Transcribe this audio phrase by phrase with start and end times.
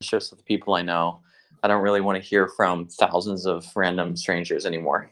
[0.00, 1.20] relationships with the people I know.
[1.62, 5.10] I don't really want to hear from thousands of random strangers anymore.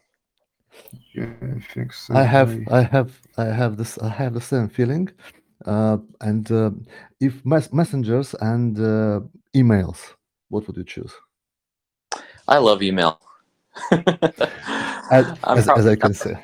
[1.12, 2.14] Yeah, I think so.
[2.14, 5.11] I have, I- I have, I have this, I have the same feeling.
[5.64, 6.71] Uh, and uh,
[7.21, 9.21] if mes- messengers and uh,
[9.57, 10.14] emails,
[10.51, 11.12] what would you choose?
[12.46, 13.18] I love email.
[13.91, 14.05] As,
[15.11, 16.34] as, prob- as I can say.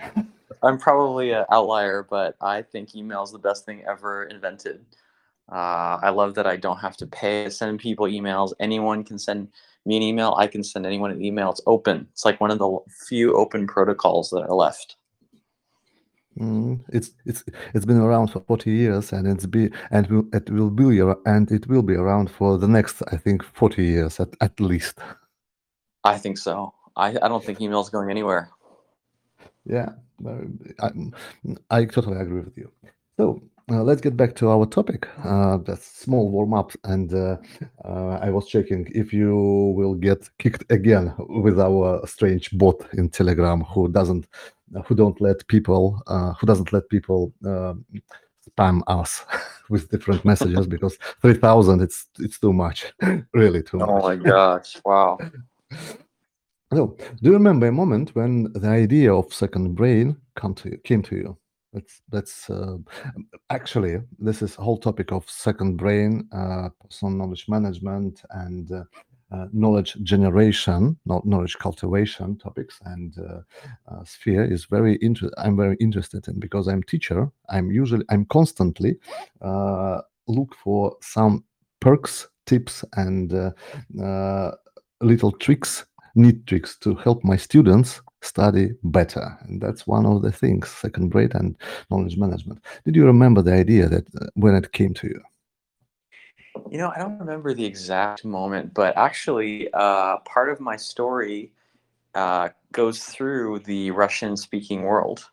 [0.64, 4.84] I'm probably an outlier, but I think email is the best thing ever invented.
[5.52, 8.54] Uh, I love that I don't have to pay to send people emails.
[8.58, 9.48] Anyone can send
[9.84, 10.34] me an email.
[10.38, 11.50] I can send anyone an email.
[11.50, 12.08] It's open.
[12.12, 14.96] It's like one of the few open protocols that are left.
[16.38, 20.48] Mm, it's it's it's been around for 40 years and it's be and will it
[20.48, 24.30] will be and it will be around for the next I think 40 years at,
[24.40, 24.98] at least.
[26.04, 26.72] I think so.
[26.96, 28.48] I, I don't think email is going anywhere.
[29.66, 29.90] Yeah,
[30.26, 30.32] uh,
[30.80, 30.90] I,
[31.71, 32.70] I totally agree with you.
[33.19, 35.08] So uh, let's get back to our topic.
[35.25, 37.36] Uh, that's small warm up, and uh,
[37.84, 39.34] uh, I was checking if you
[39.77, 44.27] will get kicked again with our strange bot in Telegram who doesn't,
[44.84, 47.84] who don't let people, uh, who doesn't let people um
[48.50, 49.24] spam us
[49.70, 52.92] with different messages because three thousand it's it's too much,
[53.33, 53.89] really too much.
[53.91, 54.77] Oh my gosh.
[54.84, 55.18] Wow.
[56.74, 60.78] So, do you remember a moment when the idea of second brain come to you,
[60.78, 61.36] came to you?
[62.10, 62.76] That's uh,
[63.50, 68.84] actually this is whole topic of second brain, uh, personal knowledge management, and uh,
[69.30, 73.40] uh, knowledge generation, not knowledge cultivation topics, and uh,
[73.90, 77.30] uh, sphere is very inter- I'm very interested in because I'm teacher.
[77.48, 78.98] I'm usually I'm constantly
[79.40, 81.44] uh, look for some
[81.80, 83.50] perks, tips, and uh,
[84.02, 84.52] uh,
[85.00, 89.36] little tricks neat tricks to help my students study better.
[89.42, 91.56] And that's one of the things, second grade and
[91.90, 92.64] knowledge management.
[92.84, 95.20] Did you remember the idea that uh, when it came to you?
[96.70, 101.52] You know, I don't remember the exact moment, but actually, uh, part of my story
[102.14, 105.28] uh, goes through the Russian speaking world.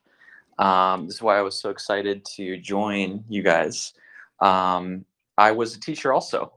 [0.58, 3.94] Um, this is why I was so excited to join you guys.
[4.42, 5.06] Um,
[5.38, 6.54] I was a teacher also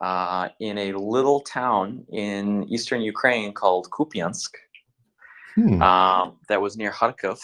[0.00, 4.54] uh, in a little town in eastern Ukraine called Kupiansk
[5.54, 5.82] Hmm.
[5.82, 7.40] um, that was near Kharkov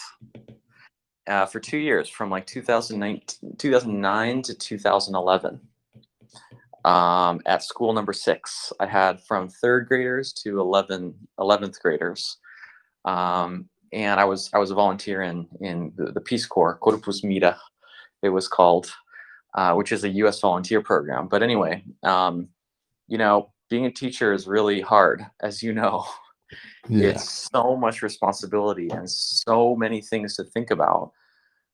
[1.27, 3.21] uh, for two years, from like 2009,
[3.57, 5.59] 2009 to 2011.
[6.85, 12.37] Um, at school number six, I had from third graders to 11, 11th graders.
[13.03, 17.23] Um, and I was I was a volunteer in in the, the Peace Corps, Korpus
[17.23, 17.57] Mira,
[18.21, 18.91] it was called,
[19.55, 20.39] uh, which is a U.S.
[20.39, 21.27] volunteer program.
[21.27, 22.49] But anyway, um,
[23.07, 26.05] you know, being a teacher is really hard, as you know.
[26.89, 27.09] yeah.
[27.09, 31.11] It's so much responsibility and so many things to think about.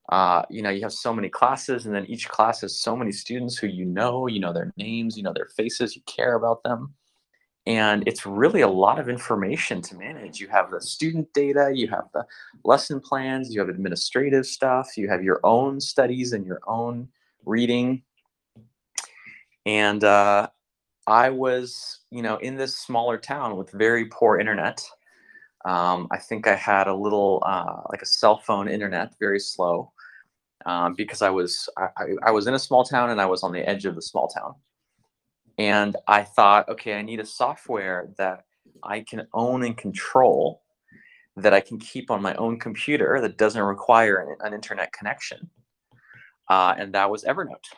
[0.10, 3.12] Uh, you know, you have so many classes, and then each class has so many
[3.12, 6.62] students who you know, you know their names, you know their faces, you care about
[6.64, 6.94] them.
[7.66, 10.42] And it's really a lot of information to manage.
[10.42, 12.26] You have the student data, you have the
[12.66, 17.08] lesson plans, you have administrative stuff, you have your own studies and your own
[17.46, 18.04] reading.
[19.66, 20.50] And uh,
[21.08, 24.82] I was, you know, in this smaller town with very poor internet.
[25.66, 29.92] Um, I think I had a little, uh, like a cell phone internet, very slow,
[30.66, 31.88] um, because I was, I,
[32.24, 34.28] I, was in a small town and I was on the edge of the small
[34.28, 34.56] town.
[35.58, 38.46] And I thought, okay, I need a software that
[38.84, 40.64] I can own and control,
[41.38, 45.50] that I can keep on my own computer that doesn't require an, an internet connection.
[46.50, 47.70] Uh, and that was Evernote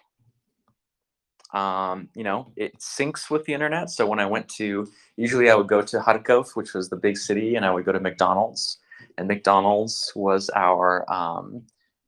[1.54, 3.90] um, you know, it syncs with the internet.
[3.90, 7.18] So when I went to, usually I would go to Kharkov, which was the big
[7.18, 8.80] city, and I would go to McDonald's,
[9.18, 11.64] and McDonald's was our um,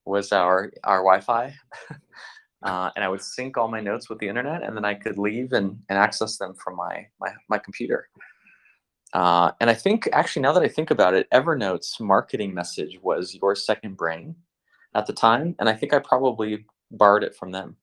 [0.05, 1.53] was our our Wi-Fi,
[2.63, 5.17] uh, and I would sync all my notes with the internet, and then I could
[5.17, 8.09] leave and, and access them from my my my computer.
[9.13, 13.33] Uh, and I think actually now that I think about it, Evernote's marketing message was
[13.35, 14.35] your second brain
[14.93, 17.77] at the time, and I think I probably borrowed it from them.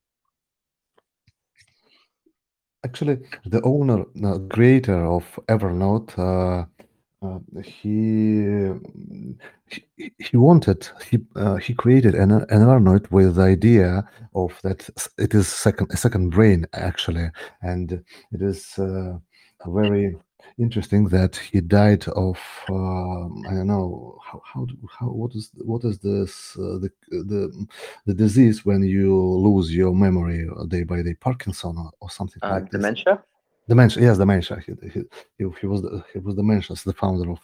[2.85, 6.65] Actually, the owner, uh, creator of Evernote, uh,
[7.27, 8.45] uh, he,
[9.97, 14.87] he he wanted he uh, he created an, an Evernote with the idea of that
[15.17, 17.29] it is second a second brain actually,
[17.63, 17.91] and
[18.33, 19.17] it is uh,
[19.67, 20.15] very
[20.59, 22.39] interesting that he died of
[22.69, 27.67] um, I don't know how how how what is what is this uh, the the
[28.05, 32.41] the disease when you lose your memory uh, day by day Parkinson or, or something
[32.41, 32.71] Uh, like this.
[32.71, 33.23] dementia.
[33.69, 34.57] Dementia, yes, dementia.
[34.65, 35.01] He, he,
[35.39, 37.39] he, he was the, he was dementia, the founder of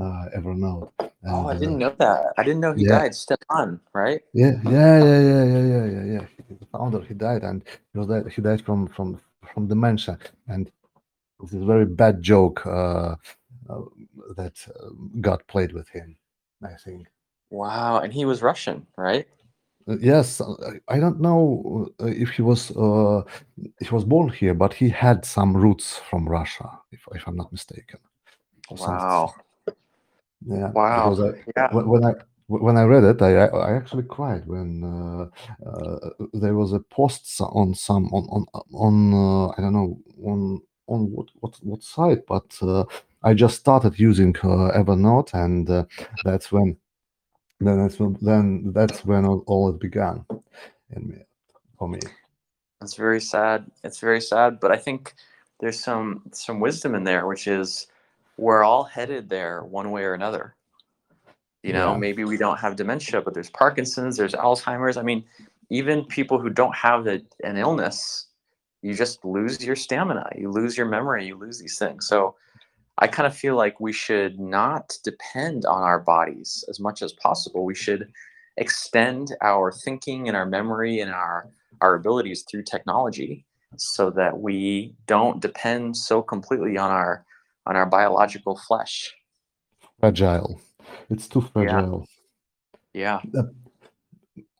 [0.00, 0.90] uh, Evernote.
[1.30, 2.34] Oh, I didn't uh, know that.
[2.38, 2.90] I didn't know he yeah.
[2.98, 3.14] died.
[3.14, 4.22] Stefan, right?
[4.32, 6.26] Yeah, yeah, yeah, yeah, yeah, yeah, yeah, yeah.
[6.48, 7.62] He- The founder, he died, and
[7.92, 9.20] he was died, he died from from
[9.54, 10.18] from dementia.
[10.48, 10.70] And
[11.44, 13.16] This very bad joke uh,
[13.68, 13.80] uh,
[14.36, 14.88] that uh,
[15.20, 16.16] God played with him.
[16.62, 17.06] I think.
[17.50, 19.26] Wow, and he was Russian, right?
[19.88, 20.54] Uh, yes, uh,
[20.88, 23.22] I don't know if he was uh,
[23.80, 27.50] he was born here, but he had some roots from Russia, if if I'm not
[27.50, 27.98] mistaken.
[28.70, 29.34] Wow.
[30.46, 30.70] Yeah.
[30.72, 31.16] Wow.
[31.18, 31.68] I, Yeah.
[31.72, 32.14] when, I
[32.46, 36.80] when I read it, I I I actually cried when uh, uh, there was a
[36.80, 40.60] post on some on on on uh, I don't know on
[40.90, 42.84] on what what what site, but uh,
[43.22, 45.84] I just started using uh, Evernote, and uh,
[46.24, 46.76] that's when
[47.60, 50.24] then that's when then that's when all, all it began
[50.94, 51.16] in me
[51.78, 52.00] for me.
[52.82, 53.70] It's very sad.
[53.84, 55.14] It's very sad, but I think
[55.60, 57.86] there's some some wisdom in there, which is
[58.36, 60.54] we're all headed there one way or another.
[61.62, 61.98] You know, Yeah.
[61.98, 64.96] maybe we don't have dementia, but there's Parkinson's, there's Alzheimer's.
[64.96, 65.24] I mean,
[65.68, 68.28] even people who don't have the, an illness,
[68.82, 72.06] you just lose your stamina, you lose your memory, you lose these things.
[72.06, 72.34] So
[72.98, 77.12] I kind of feel like we should not depend on our bodies as much as
[77.14, 77.64] possible.
[77.64, 78.10] We should
[78.56, 81.48] extend our thinking and our memory and our
[81.80, 83.46] our abilities through technology
[83.76, 87.24] so that we don't depend so completely on our
[87.66, 89.14] on our biological flesh.
[90.00, 90.60] Fragile.
[91.08, 91.70] It's too Yeah.
[91.70, 92.06] fragile.
[92.92, 93.20] Yeah.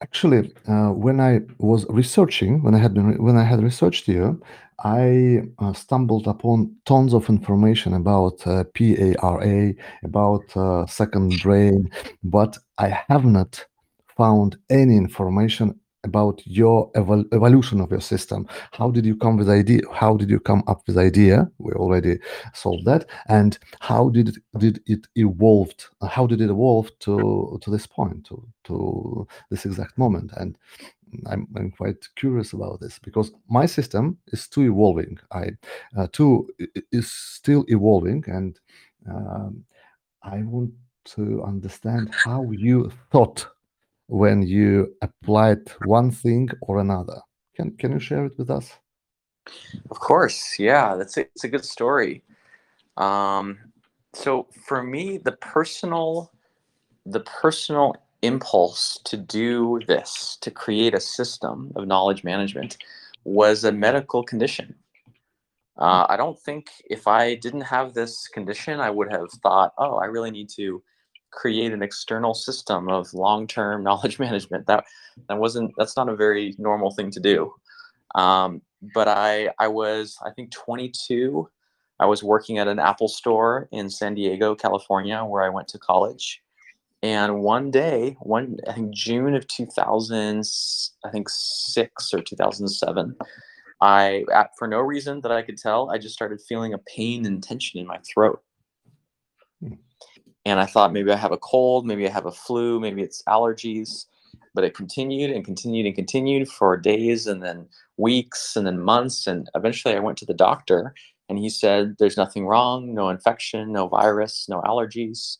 [0.02, 4.40] Actually, uh, when I was researching, when I had been when I had researched you,
[4.82, 11.90] I uh, stumbled upon tons of information about uh, PARA, about uh, second brain,
[12.24, 13.66] but I have not
[14.16, 18.46] found any information about your evol- evolution of your system.
[18.72, 19.82] How did you come with idea?
[19.92, 21.50] How did you come up with idea?
[21.58, 22.18] We already
[22.54, 23.06] solved that.
[23.28, 25.86] And how did it, did it evolved?
[26.08, 30.56] How did it evolve to to this point to to this exact moment and
[31.26, 35.50] I'm, I'm quite curious about this because my system is still evolving i
[35.96, 36.48] uh, too
[36.92, 38.58] is still evolving and
[39.08, 39.64] um,
[40.22, 40.72] i want
[41.16, 43.46] to understand how you thought
[44.10, 47.20] when you applied one thing or another
[47.54, 48.78] can can you share it with us
[49.90, 50.58] Of course.
[50.58, 52.22] Yeah, that's a, it's a good story.
[52.96, 53.58] Um,
[54.12, 56.30] so for me, the personal
[57.06, 62.76] the personal impulse to do this, to create a system of knowledge management,
[63.24, 64.74] was a medical condition.
[65.78, 69.96] Uh, I don't think if I didn't have this condition, I would have thought, oh,
[69.96, 70.82] I really need to
[71.30, 74.66] create an external system of long-term knowledge management.
[74.66, 74.84] That
[75.28, 77.54] that wasn't that's not a very normal thing to do.
[78.14, 78.62] Um,
[78.94, 81.48] but I I was I think 22.
[81.98, 85.78] I was working at an Apple store in San Diego, California, where I went to
[85.78, 86.42] college.
[87.02, 90.44] And one day, one I think June of 2000,
[91.04, 93.16] I think six or 2007,
[93.80, 94.24] I
[94.58, 97.80] for no reason that I could tell, I just started feeling a pain and tension
[97.80, 98.42] in my throat.
[100.44, 103.22] And I thought maybe I have a cold, maybe I have a flu, maybe it's
[103.28, 104.06] allergies.
[104.54, 109.26] But it continued and continued and continued for days and then weeks and then months.
[109.26, 110.94] And eventually I went to the doctor
[111.28, 115.38] and he said, There's nothing wrong, no infection, no virus, no allergies.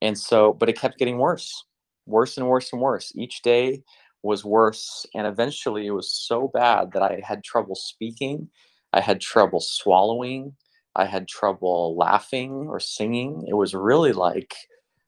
[0.00, 1.64] And so, but it kept getting worse,
[2.06, 3.12] worse and worse and worse.
[3.16, 3.82] Each day
[4.22, 5.06] was worse.
[5.14, 8.48] And eventually it was so bad that I had trouble speaking.
[8.92, 10.54] I had trouble swallowing.
[10.98, 13.46] I had trouble laughing or singing.
[13.48, 14.54] It was really like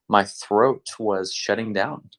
[0.09, 2.11] my throat was shutting down.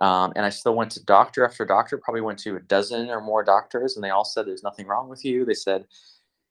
[0.00, 3.20] Um, and I still went to doctor after doctor, probably went to a dozen or
[3.20, 5.44] more doctors, and they all said, There's nothing wrong with you.
[5.44, 5.86] They said,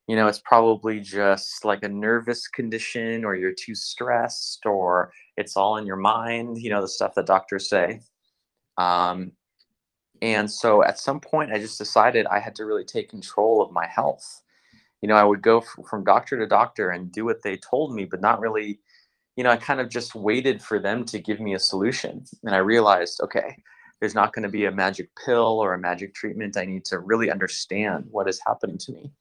[0.07, 5.55] you know, it's probably just like a nervous condition, or you're too stressed, or it's
[5.55, 8.01] all in your mind, you know, the stuff that doctors say.
[8.77, 9.33] Um,
[10.21, 13.71] and so at some point, I just decided I had to really take control of
[13.71, 14.43] my health.
[15.01, 17.95] You know, I would go f- from doctor to doctor and do what they told
[17.95, 18.79] me, but not really,
[19.35, 22.23] you know, I kind of just waited for them to give me a solution.
[22.43, 23.55] And I realized, okay,
[23.99, 26.57] there's not going to be a magic pill or a magic treatment.
[26.57, 29.11] I need to really understand what is happening to me.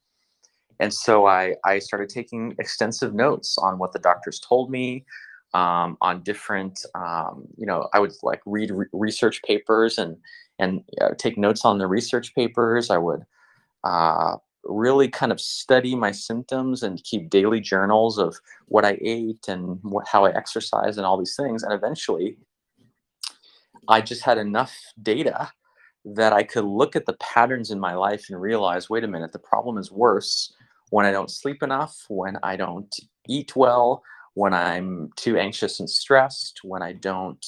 [0.79, 5.05] And so I, I started taking extensive notes on what the doctors told me,
[5.53, 10.17] um, on different, um, you know, I would like read re- research papers and
[10.57, 12.89] and uh, take notes on the research papers.
[12.89, 13.23] I would
[13.83, 19.47] uh, really kind of study my symptoms and keep daily journals of what I ate
[19.47, 21.63] and what, how I exercise and all these things.
[21.63, 22.37] And eventually,
[23.87, 25.51] I just had enough data
[26.05, 29.33] that I could look at the patterns in my life and realize, wait a minute,
[29.33, 30.53] the problem is worse
[30.89, 32.93] when I don't sleep enough, when I don't
[33.27, 34.03] eat well,
[34.33, 37.45] when I'm too anxious and stressed, when I don't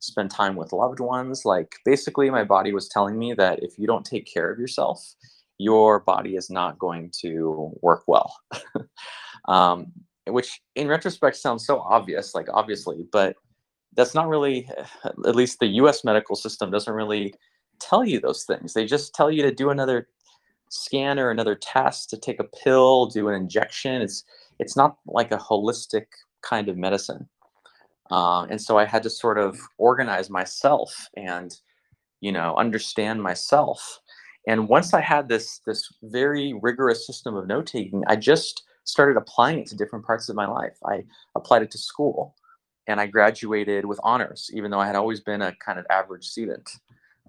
[0.00, 1.44] spend time with loved ones.
[1.44, 5.14] Like basically, my body was telling me that if you don't take care of yourself
[5.58, 8.34] your body is not going to work well.
[9.48, 9.92] um,
[10.26, 13.36] which in retrospect sounds so obvious, like obviously, but
[13.94, 14.68] that's not really,
[15.04, 17.34] at least the US medical system doesn't really
[17.80, 18.72] tell you those things.
[18.72, 20.08] They just tell you to do another
[20.70, 24.02] scan or another test, to take a pill, do an injection.
[24.02, 24.24] It's,
[24.58, 26.06] it's not like a holistic
[26.42, 27.28] kind of medicine.
[28.10, 31.56] Uh, and so I had to sort of organize myself and,
[32.20, 34.00] you know, understand myself.
[34.46, 39.16] And once I had this this very rigorous system of note taking, I just started
[39.16, 40.76] applying it to different parts of my life.
[40.84, 42.34] I applied it to school,
[42.86, 46.26] and I graduated with honors, even though I had always been a kind of average
[46.26, 46.68] student.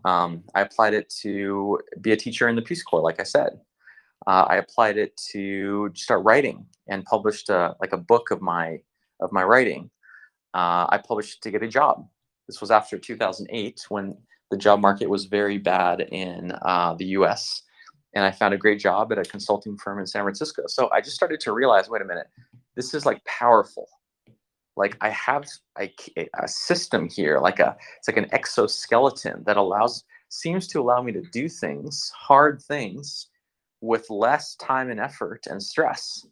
[0.04, 3.60] Um, I applied it to be a teacher in the Peace Corps, like I said.
[4.28, 8.80] Uh, I applied it to start writing and published a, like a book of my
[9.22, 9.90] of my writing
[10.56, 12.08] uh, I published to get a job.
[12.48, 14.18] This was after 2008 when
[14.56, 17.62] the job market was very bad in uh, the US.
[18.14, 20.64] And I found a great job at a consulting firm in San Francisco.
[20.68, 22.28] So I just started to realize wait a minute,
[22.76, 23.88] this is like powerful.
[24.78, 25.46] Like I have
[25.78, 25.94] a,
[26.42, 31.12] a system here, like a, it's like an exoskeleton that allows, seems to allow me
[31.12, 33.28] to do things, hard things,
[33.82, 36.26] with less time and effort and stress.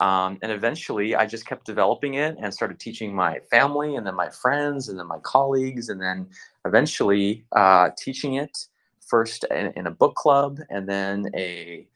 [0.00, 4.14] Um, and eventually I just kept developing it and started teaching my family and then
[4.14, 6.28] my friends and then my colleagues and then
[6.66, 8.56] eventually uh, teaching it
[9.00, 11.86] first in, in, a book club and then a,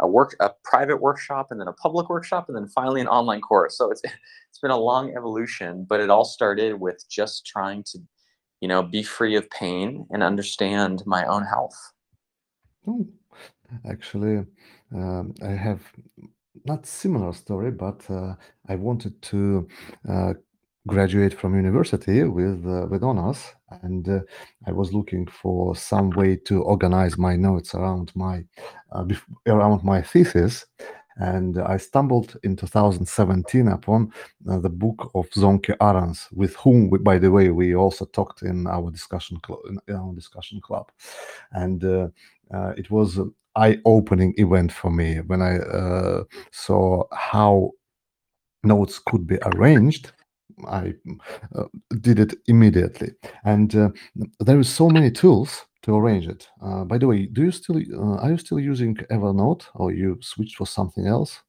[0.00, 3.42] a work a private workshop and then a public workshop and then finally an online
[3.42, 3.76] course.
[3.76, 4.00] So it's
[4.48, 7.98] it's been a long evolution, but it all started with just trying to,
[8.62, 11.76] you know, be free of pain and understand my own health.
[12.88, 13.06] Oh,
[13.86, 14.46] actually,
[14.94, 15.82] um, I have
[16.64, 18.34] not similar story, but uh,
[18.68, 19.68] I wanted to
[20.08, 20.34] uh,
[20.86, 24.20] graduate from university with uh, with honors, and uh,
[24.66, 28.44] I was looking for some way to organize my notes around my
[28.92, 29.06] uh,
[29.46, 30.66] around my thesis.
[31.16, 34.10] And I stumbled in 2017 upon
[34.48, 38.40] uh, the book of Sönke Ahrens, with whom, we, by the way, we also talked
[38.40, 39.58] in our discussion club.
[39.86, 40.90] In our discussion club,
[41.52, 41.84] and
[42.78, 43.18] it was
[43.56, 47.72] eye-opening event for me when I uh, saw how
[48.62, 50.12] notes could be arranged.
[50.68, 50.94] I
[51.54, 51.64] uh,
[52.00, 53.12] did it immediately,
[53.44, 53.90] and uh,
[54.40, 56.48] there is so many tools to arrange it.
[56.60, 60.18] Uh, by the way, do you still uh, are you still using Evernote, or you
[60.20, 61.40] switched for something else?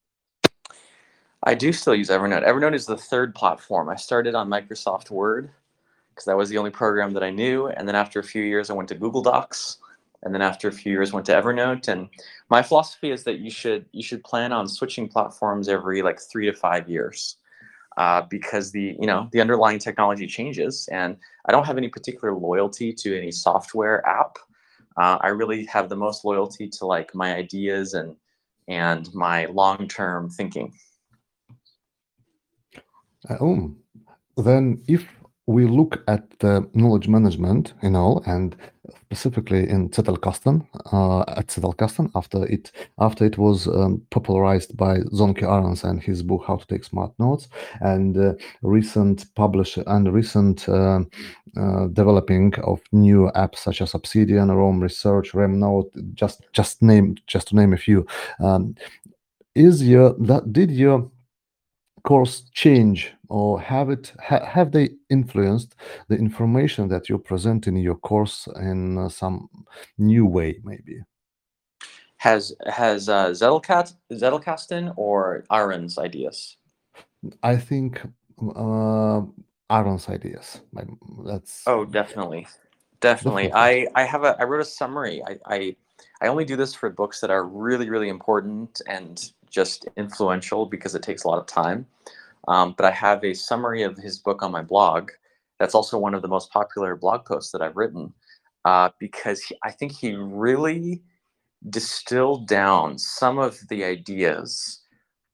[1.43, 2.47] I do still use Evernote.
[2.47, 3.89] Evernote is the third platform.
[3.89, 5.49] I started on Microsoft Word
[6.09, 8.69] because that was the only program that I knew, and then after a few years,
[8.69, 9.77] I went to Google Docs
[10.23, 11.87] and then after a few years went to Evernote.
[11.87, 12.09] And
[12.49, 16.45] my philosophy is that you should you should plan on switching platforms every like three
[16.45, 17.37] to five years.
[17.97, 22.33] Uh, because the you know the underlying technology changes and i don't have any particular
[22.33, 24.37] loyalty to any software app
[24.95, 28.15] uh, i really have the most loyalty to like my ideas and
[28.69, 30.73] and my long-term thinking
[33.29, 33.75] uh, oh
[34.37, 35.05] then if
[35.51, 38.55] we look at the knowledge management, you know, and
[39.05, 45.43] specifically in Zettelkasten, uh, at Zettelkasten after it after it was um, popularized by Sönke
[45.43, 47.49] Ahrens and his book How to Take Smart Notes,
[47.81, 51.01] and uh, recent publish and recent uh,
[51.57, 57.49] uh, developing of new apps such as Obsidian, Roam Research, RemNote, just just name just
[57.49, 58.07] to name a few.
[58.39, 58.75] Um,
[59.55, 61.11] is your that did your
[62.03, 65.75] course change or have it ha, have they influenced
[66.09, 69.49] the information that you present in your course in uh, some
[69.97, 71.01] new way maybe?
[72.17, 76.57] Has has uh, Zettelkat, Zettelkasten or Ahrens' ideas?
[77.41, 78.01] I think
[78.55, 79.21] uh,
[79.69, 80.61] Ahrens' ideas.
[81.25, 82.47] That's oh definitely.
[82.99, 83.51] Definitely.
[83.53, 85.23] I I have a I wrote a summary.
[85.25, 85.75] I I
[86.21, 90.95] I only do this for books that are really really important and just influential because
[90.95, 91.85] it takes a lot of time.
[92.47, 95.11] Um, but I have a summary of his book on my blog.
[95.59, 98.13] That's also one of the most popular blog posts that I've written
[98.65, 101.03] uh, because he, I think he really
[101.69, 104.81] distilled down some of the ideas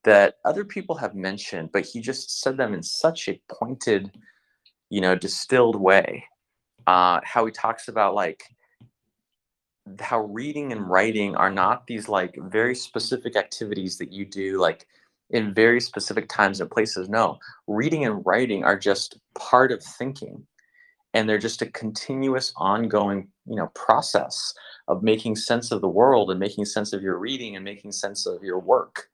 [0.03, 4.11] that other people have mentioned, but he just said them in such a pointed,
[4.89, 6.23] you know, distilled way.
[6.85, 8.43] Uh, how he talks about like
[9.99, 14.87] how reading and writing are not these like very specific activities that you do like
[15.29, 17.09] in very specific times and places.
[17.09, 20.45] No reading and writing are just part of thinking
[21.13, 24.53] and they're just a continuous ongoing you know process
[24.87, 28.25] of making sense of the world and making sense of your reading and making sense
[28.25, 29.09] of your work.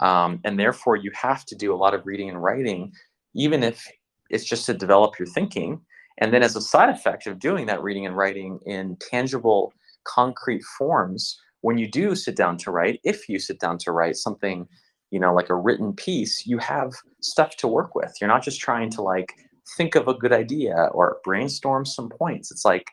[0.00, 2.92] Um, and therefore you have to do a lot of reading and writing
[3.34, 3.86] even if
[4.30, 5.80] it's just to develop your thinking.
[6.18, 9.72] And then as a side effect of doing that reading and writing in tangible
[10.04, 14.16] concrete forms, when you do sit down to write, if you sit down to write
[14.16, 14.68] something,
[15.10, 18.12] you know, like a written piece, you have stuff to work with.
[18.20, 19.32] You're not just trying to like
[19.76, 22.50] think of a good idea or brainstorm some points.
[22.50, 22.86] It's like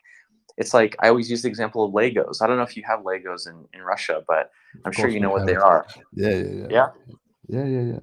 [0.56, 2.42] it's like I always use the example of Legos.
[2.42, 4.50] I don't know if you have Legos in, in Russia, but
[4.84, 5.86] I'm Of sure you know what they are.
[6.14, 6.66] Yeah, yeah, yeah.
[6.70, 6.88] Yeah.
[7.48, 8.00] Yeah, yeah, yeah.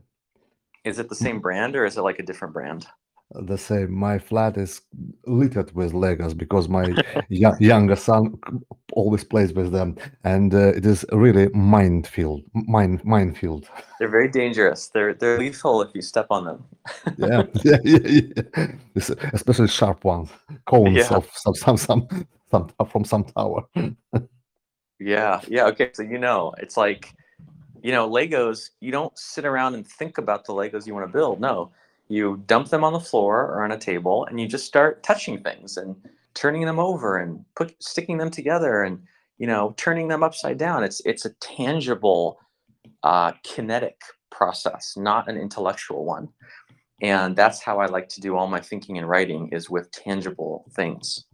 [0.86, 1.24] Is it the hmm.
[1.24, 2.86] same brand or is it like a different brand?
[3.32, 3.94] The same.
[3.94, 4.82] My flat is
[5.25, 6.96] littered with Legos because my
[7.30, 8.36] yo- younger son
[8.93, 13.67] always plays with them, and uh, it is really minefield, mine, minefield.
[14.00, 14.88] They're very dangerous.
[14.88, 16.63] They're they're lethal if you step on them.
[17.17, 18.67] Yeah, yeah, yeah, yeah.
[19.34, 20.29] Especially sharp ones,
[20.65, 21.15] cones Yeah.
[21.15, 22.08] of some, some, some,
[22.50, 23.63] some from some tower.
[25.00, 25.65] Yeah, yeah.
[25.67, 27.13] Okay, so you know, it's like,
[27.81, 28.69] you know, Legos.
[28.79, 31.39] You don't sit around and think about the Legos you want to build.
[31.39, 31.72] No,
[32.10, 35.41] you dump them on the floor or on a table, and you just start touching
[35.41, 35.96] things and
[36.39, 39.00] turning them over and put sticking them together and
[39.38, 40.84] you know turning them upside down.
[40.84, 42.39] It's it's a tangible,
[43.03, 43.98] uh, kinetic
[44.31, 46.29] process, not an intellectual one.
[47.01, 50.65] And that's how I like to do all my thinking and writing is with tangible
[50.72, 51.25] things.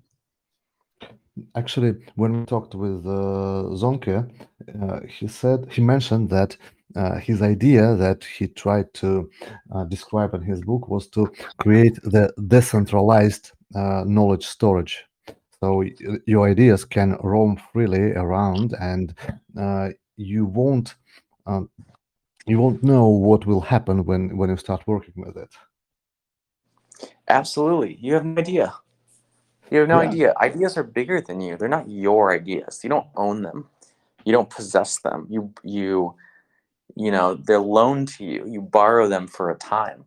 [1.55, 4.17] Actually, when we talked with uh, Sönke,
[4.81, 6.55] uh, he said he mentioned that
[6.95, 9.29] uh, his idea that he tried to
[9.73, 15.05] uh, describe in his book was to create the decentralized knowledge storage.
[15.61, 15.83] So
[16.27, 19.13] your ideas can roam freely around, and
[19.59, 20.95] uh, you won't
[21.47, 21.69] um,
[22.47, 25.53] you won't know what will happen when when you start working with it.
[27.29, 27.97] Absolutely.
[28.01, 28.73] You have no idea.
[29.71, 30.01] You have no Yeah.
[30.01, 30.33] idea.
[30.41, 31.57] Ideas are bigger than you.
[31.57, 32.81] They're not your ideas.
[32.83, 33.69] You don't own them.
[34.25, 35.27] You don't possess them.
[35.29, 36.15] You you
[36.95, 38.45] you know, they're loaned to you.
[38.47, 40.05] You borrow them for a time.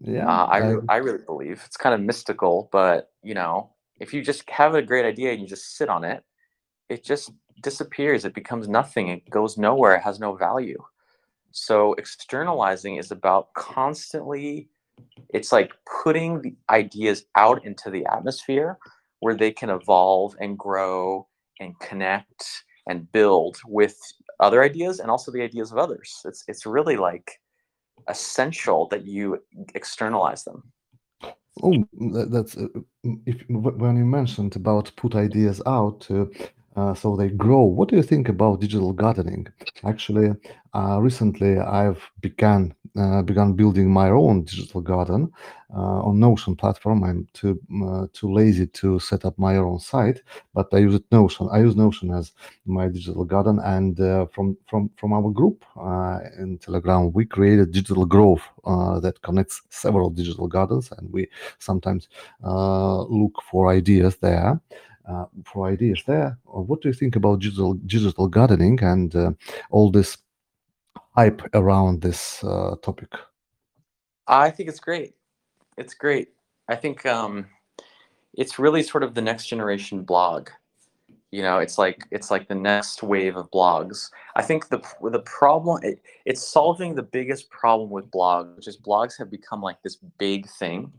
[0.00, 4.14] Yeah, Uh, I I- I really believe it's kind of mystical, but you know, if
[4.14, 6.24] you just have a great idea and you just sit on it,
[6.88, 8.24] it just disappears.
[8.24, 9.08] It becomes nothing.
[9.08, 9.96] It goes nowhere.
[9.96, 10.78] It has no value.
[11.52, 14.70] So externalizing is about constantly
[15.30, 15.72] it's like
[16.04, 18.78] putting the ideas out into the atmosphere
[19.20, 21.28] where they can evolve and grow
[21.60, 23.96] and connect and build with
[24.40, 26.22] other ideas and also the ideas of others.
[26.24, 27.40] It's it's really like
[28.06, 29.42] essential that you
[29.74, 30.62] externalize them.
[31.62, 31.84] Oh,
[32.30, 32.68] that's uh,
[33.26, 36.26] if when you mentioned about put ideas out uh,
[36.78, 37.62] uh, so they grow.
[37.62, 39.48] What do you think about digital gardening?
[39.84, 40.34] Actually,
[40.74, 45.30] uh, recently I've began uh, begun building my own digital garden
[45.74, 47.04] uh, on Notion platform.
[47.04, 50.22] I'm too uh, too lazy to set up my own site,
[50.54, 51.48] but I use Notion.
[51.52, 52.32] I use Notion as
[52.64, 55.64] my digital garden, and uh, from from from our group
[56.38, 58.42] in Telegram, we created Digital Grove
[59.02, 62.08] that connects several digital gardens, and we sometimes
[62.42, 64.60] look for ideas there.
[65.08, 69.32] Uh, for ideas there, Uh, what do you think about digital digital gardening and uh,
[69.70, 70.18] all this
[71.16, 73.12] hype around this uh, topic?
[74.26, 75.14] I think it's great.
[75.78, 76.28] It's great.
[76.68, 77.46] I think um,
[78.34, 80.50] it's really sort of the next generation blog.
[81.30, 84.10] You know, it's like it's like the next wave of blogs.
[84.36, 88.76] I think the the problem it, it's solving the biggest problem with blogs, which is
[88.76, 90.92] blogs have become like this big thing.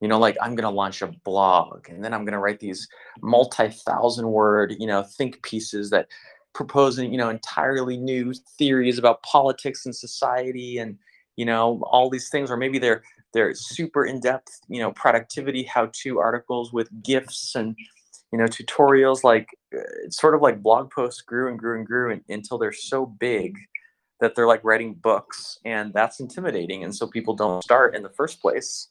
[0.00, 2.88] You know, like I'm gonna launch a blog, and then I'm gonna write these
[3.22, 6.08] multi-thousand word, you know, think pieces that
[6.54, 10.98] proposing, you know, entirely new theories about politics and society, and
[11.36, 16.18] you know, all these things, or maybe they're they're super in-depth, you know, productivity how-to
[16.18, 17.76] articles with gifs and
[18.32, 21.86] you know tutorials like uh, it's sort of like blog posts grew and grew and
[21.86, 23.56] grew and, until they're so big
[24.20, 28.10] that they're like writing books and that's intimidating and so people don't start in the
[28.10, 28.88] first place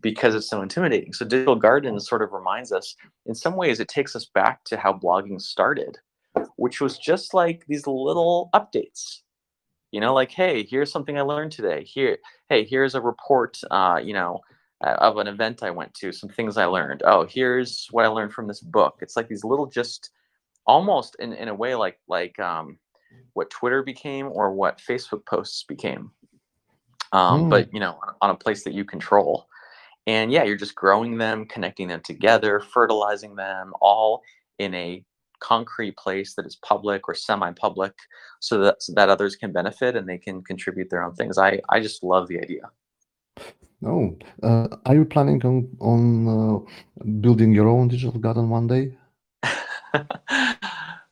[0.00, 3.88] because it's so intimidating so digital garden sort of reminds us in some ways it
[3.88, 5.98] takes us back to how blogging started
[6.56, 9.20] which was just like these little updates
[9.90, 14.00] you know like hey here's something i learned today here hey here's a report uh,
[14.02, 14.40] you know
[14.82, 17.02] uh, of an event I went to, some things I learned.
[17.04, 18.98] Oh, here's what I learned from this book.
[19.02, 20.10] It's like these little just
[20.66, 22.78] almost in, in a way like like um,
[23.34, 26.10] what Twitter became or what Facebook posts became.
[27.12, 27.50] Um, Mm.
[27.50, 29.46] But you know, on a place that you control.
[30.10, 34.22] And yeah, you're just growing them, connecting them together, fertilizing them, all
[34.58, 35.04] in a
[35.38, 37.94] concrete place that is public or semi-public,
[38.40, 41.38] so that so that others can benefit and they can contribute their own things.
[41.38, 42.64] I I just love the idea.
[43.86, 46.02] Oh, uh, are you planning on on
[46.36, 46.58] uh,
[47.20, 48.98] building your own digital garden one day?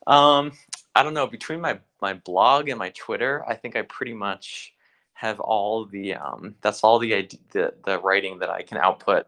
[0.08, 0.50] um,
[0.96, 1.28] I don't know.
[1.28, 4.74] Between my my blog and my Twitter, I think I pretty much
[5.18, 9.26] have all the um, that's all the the the writing that I can output.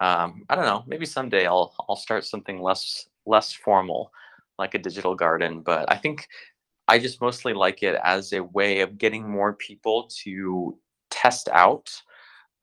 [0.00, 0.82] Um, I don't know.
[0.88, 4.12] Maybe someday I'll I'll start something less less formal,
[4.58, 6.26] like a digital garden, but I think
[6.88, 10.76] I just mostly like it as a way of getting more people to
[11.10, 11.88] test out,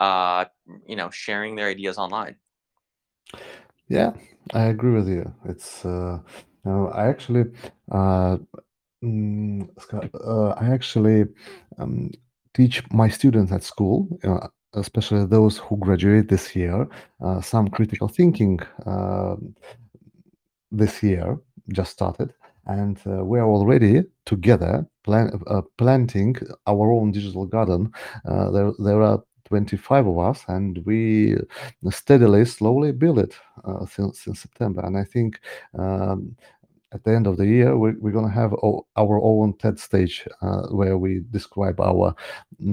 [0.01, 0.45] uh,
[0.85, 2.35] you know, sharing their ideas online.
[3.87, 4.11] Yeah,
[4.53, 5.33] I agree with you.
[5.45, 6.19] It's uh,
[6.65, 7.45] uh, I actually
[7.89, 8.37] uh,
[9.01, 11.27] mm, uh, I actually
[11.77, 12.11] um,
[12.57, 16.87] teach my students at school, uh, especially those who graduate this year,
[17.23, 19.35] uh, some critical thinking uh,
[20.71, 21.37] this year
[21.71, 22.33] just started,
[22.65, 27.91] and uh, we are already together plan, uh, planting our own digital garden.
[28.25, 31.37] Uh, there, there are 25 of us, and we
[31.89, 34.81] steadily, slowly build it uh, since, since September.
[34.85, 35.39] And I think
[35.77, 36.35] um,
[36.93, 39.79] at the end of the year, we're, we're going to have o- our own TED
[39.79, 42.15] stage uh, where we describe our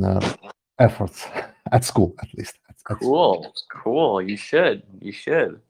[0.05, 0.35] uh,
[0.79, 1.27] efforts
[1.73, 2.59] at school, at least.
[2.69, 2.99] At- at school.
[2.99, 4.23] Cool, cool.
[4.23, 5.61] You should, you should.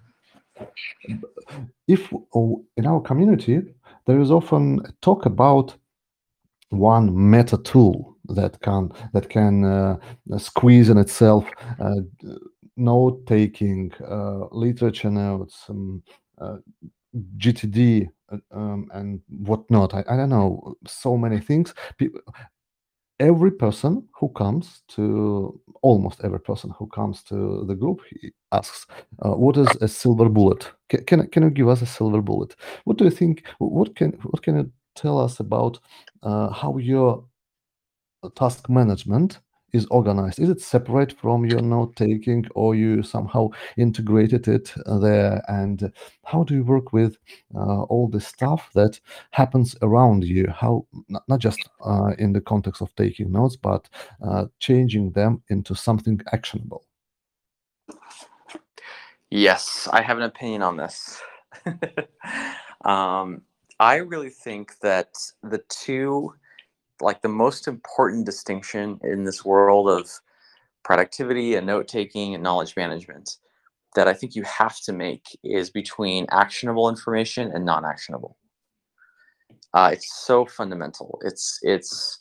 [1.88, 3.62] if oh, in our community
[4.06, 5.74] there is often talk about
[6.70, 9.96] one meta tool that can that can uh,
[10.38, 11.44] squeeze in itself
[11.80, 12.00] uh,
[12.76, 16.02] note taking uh, literature notes um,
[16.40, 16.56] uh,
[17.38, 19.94] gtd uh, um, and whatnot.
[19.94, 21.74] I, I don't know so many things.
[23.20, 28.86] Every person who comes to almost every person who comes to the group he asks
[29.22, 30.72] uh, what is a silver bullet?
[30.88, 32.56] Can, can, can you give us a silver bullet?
[32.84, 35.78] What do you think what can what can you tell us about
[36.24, 37.24] uh, how your
[38.34, 39.38] task management
[39.74, 40.38] is organized?
[40.38, 45.42] Is it separate from your note taking or you somehow integrated it uh, there?
[45.48, 45.92] And
[46.24, 47.18] how do you work with
[47.54, 49.00] uh, all the stuff that
[49.32, 50.46] happens around you?
[50.48, 53.88] How not, not just uh, in the context of taking notes but
[54.24, 56.86] uh, changing them into something actionable?
[59.30, 61.20] Yes, I have an opinion on this.
[62.84, 63.42] um,
[63.80, 65.08] I really think that
[65.42, 66.32] the two,
[67.00, 70.08] like the most important distinction in this world of
[70.84, 73.38] productivity and note taking and knowledge management
[73.94, 78.36] that I think you have to make is between actionable information and non-actionable.
[79.72, 81.18] Uh, it's so fundamental.
[81.24, 82.20] It's it's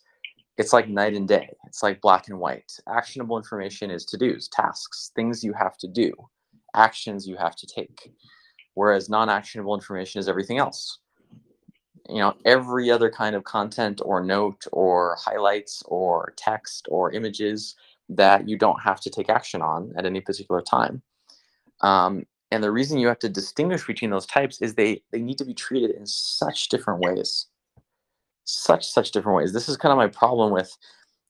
[0.57, 1.49] it's like night and day.
[1.65, 2.71] It's like black and white.
[2.87, 6.13] Actionable information is to-dos, tasks, things you have to do,
[6.75, 8.11] actions you have to take.
[8.75, 10.99] Whereas non-actionable information is everything else.
[12.09, 17.75] You know, every other kind of content or note or highlights or text or images
[18.09, 21.01] that you don't have to take action on at any particular time.
[21.81, 25.37] Um, and the reason you have to distinguish between those types is they they need
[25.39, 27.47] to be treated in such different ways.
[28.45, 29.53] Such such different ways.
[29.53, 30.77] This is kind of my problem with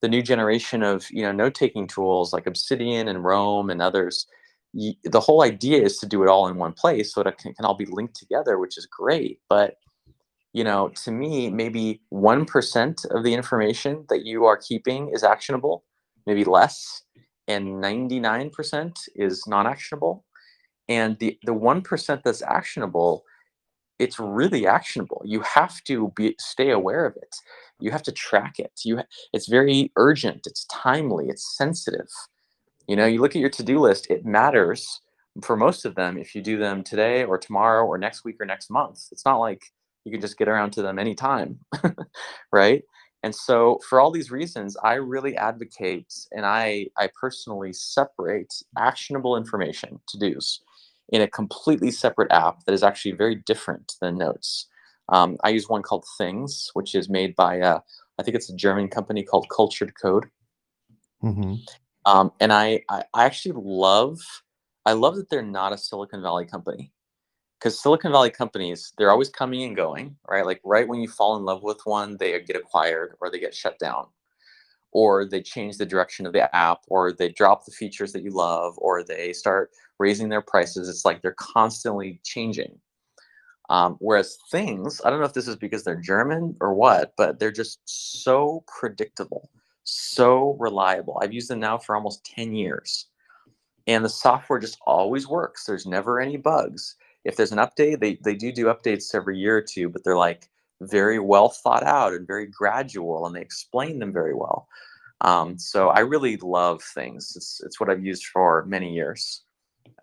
[0.01, 4.27] the new generation of you know note taking tools like obsidian and Roam and others.
[4.73, 7.38] Y- the whole idea is to do it all in one place so that it
[7.39, 9.77] can, can all be linked together which is great but
[10.53, 15.83] you know to me maybe 1% of the information that you are keeping is actionable
[16.25, 17.03] maybe less
[17.47, 20.23] and 99% is non-actionable
[20.89, 23.23] and the the 1% that's actionable
[23.99, 25.21] it's really actionable.
[25.23, 27.35] You have to be stay aware of it.
[27.79, 28.71] You have to track it.
[28.83, 29.01] You
[29.33, 30.41] it's very urgent.
[30.45, 31.29] It's timely.
[31.29, 32.07] It's sensitive.
[32.87, 35.01] You know you look at your to-do list it matters
[35.41, 38.45] for most of them if you do them today or tomorrow or next week or
[38.45, 39.07] next month.
[39.11, 39.63] It's not like
[40.05, 41.59] you can just get around to them anytime
[42.51, 42.83] right?
[43.23, 49.37] And so for all these reasons i really advocate and i i personally separate actionable
[49.37, 50.59] information to do's
[51.09, 54.67] in a completely separate app that is actually very different than notes.
[55.09, 57.79] Um, i use one called things which is made by uh,
[58.19, 60.25] i think it's a german company called cultured code.
[61.21, 61.55] Hmm
[62.05, 64.19] um, and I, I I actually love
[64.85, 66.91] I love that they're not a Silicon Valley company
[67.63, 70.45] because Silicon Valley companies they're always coming and going, right?
[70.45, 73.56] Like right when you fall in love with one, they get acquired or they get
[73.56, 74.08] shut down,
[74.91, 78.32] or they change the direction of the app, or they drop the features that you
[78.32, 80.89] love, or they start raising their prices.
[80.89, 82.78] It's like they're constantly changing.
[83.69, 87.39] Um, whereas things, I don't know if this is because they're German or what, but
[87.39, 89.49] they're just so predictable,
[89.86, 91.17] so reliable.
[91.21, 93.08] I've used them now for almost 10 years.
[93.88, 95.63] And the software just always works.
[95.63, 96.97] There's never any bugs.
[97.25, 100.17] If there's an update, they, they do do updates every year or two, but they're
[100.17, 100.49] like
[100.81, 104.67] very well thought out and very gradual, and they explain them very well.
[105.21, 107.33] Um, so I really love things.
[107.36, 109.43] It's, it's what I've used for many years.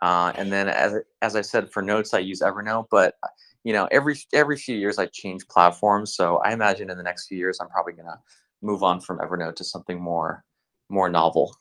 [0.00, 3.16] Uh, and then as, as I said, for notes, I use Evernote, but
[3.64, 6.14] you know, every every few years I change platforms.
[6.14, 8.18] So I imagine in the next few years I'm probably gonna
[8.62, 10.44] move on from Evernote to something more
[10.88, 11.56] more novel.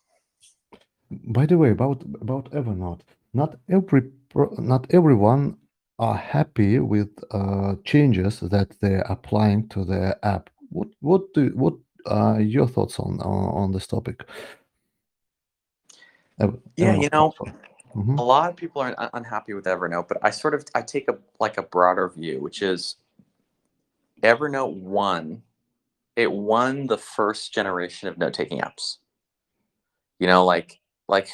[1.38, 3.02] by the way about about evernote
[3.34, 4.04] not every
[4.36, 5.58] not everyone
[6.00, 10.50] are happy with uh, changes that they're applying to their app.
[10.70, 11.74] What what do what
[12.06, 14.24] are your thoughts on on, this topic?
[16.78, 17.34] Yeah, you know.
[17.96, 18.20] Mhm.
[18.20, 21.18] a lot of people are unhappy with Evernote, but I sort of I take a
[21.40, 22.98] like a broader view, which is
[24.22, 25.42] Evernote won.
[26.16, 28.98] It won the first generation of note-taking apps.
[30.20, 31.30] You know, like like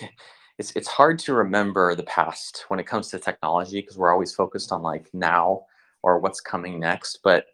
[0.58, 4.34] it's it's hard to remember the past when it comes to technology because we're always
[4.34, 5.66] focused on like now
[6.04, 7.20] or what's coming next.
[7.24, 7.48] But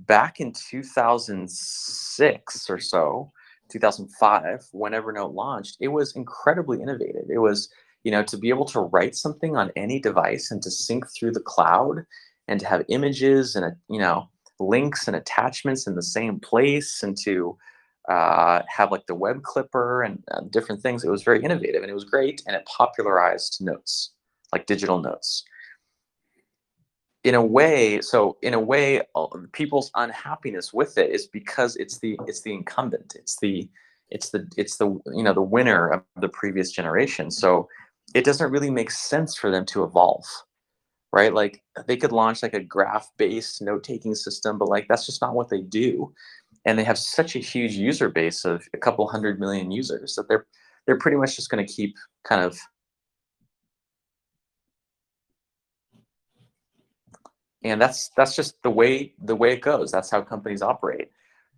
[0.00, 3.30] back in 2006 or so,
[3.70, 7.28] 2005, when Evernote launched, it was incredibly innovative.
[7.28, 7.68] It was,
[8.04, 11.32] you know, to be able to write something on any device and to sync through
[11.32, 12.06] the cloud
[12.46, 14.30] and to have images and, you know,
[14.60, 17.56] links and attachments in the same place and to
[18.08, 21.04] uh, have like the web clipper and uh, different things.
[21.04, 24.12] It was very innovative and it was great and it popularized notes,
[24.52, 25.44] like digital notes.
[27.24, 29.02] In a way so in a way
[29.52, 33.16] people's unhappiness with it is because it's the it's the incumbent.
[33.18, 33.68] It's the
[34.08, 37.30] it's the it's the you know the winner of the previous generation.
[37.30, 37.68] So
[38.14, 40.24] it doesn't really make sense for them to evolve
[41.10, 41.32] right?
[41.32, 45.22] Like they could launch like a graph based note taking system but like that's just
[45.22, 46.12] not what they do
[46.64, 50.28] and they have such a huge user base of a couple hundred million users that
[50.28, 50.46] they're
[50.86, 52.58] they're pretty much just going to keep kind of
[57.62, 59.90] and that's that's just the way the way it goes.
[59.90, 61.10] That's how companies operate.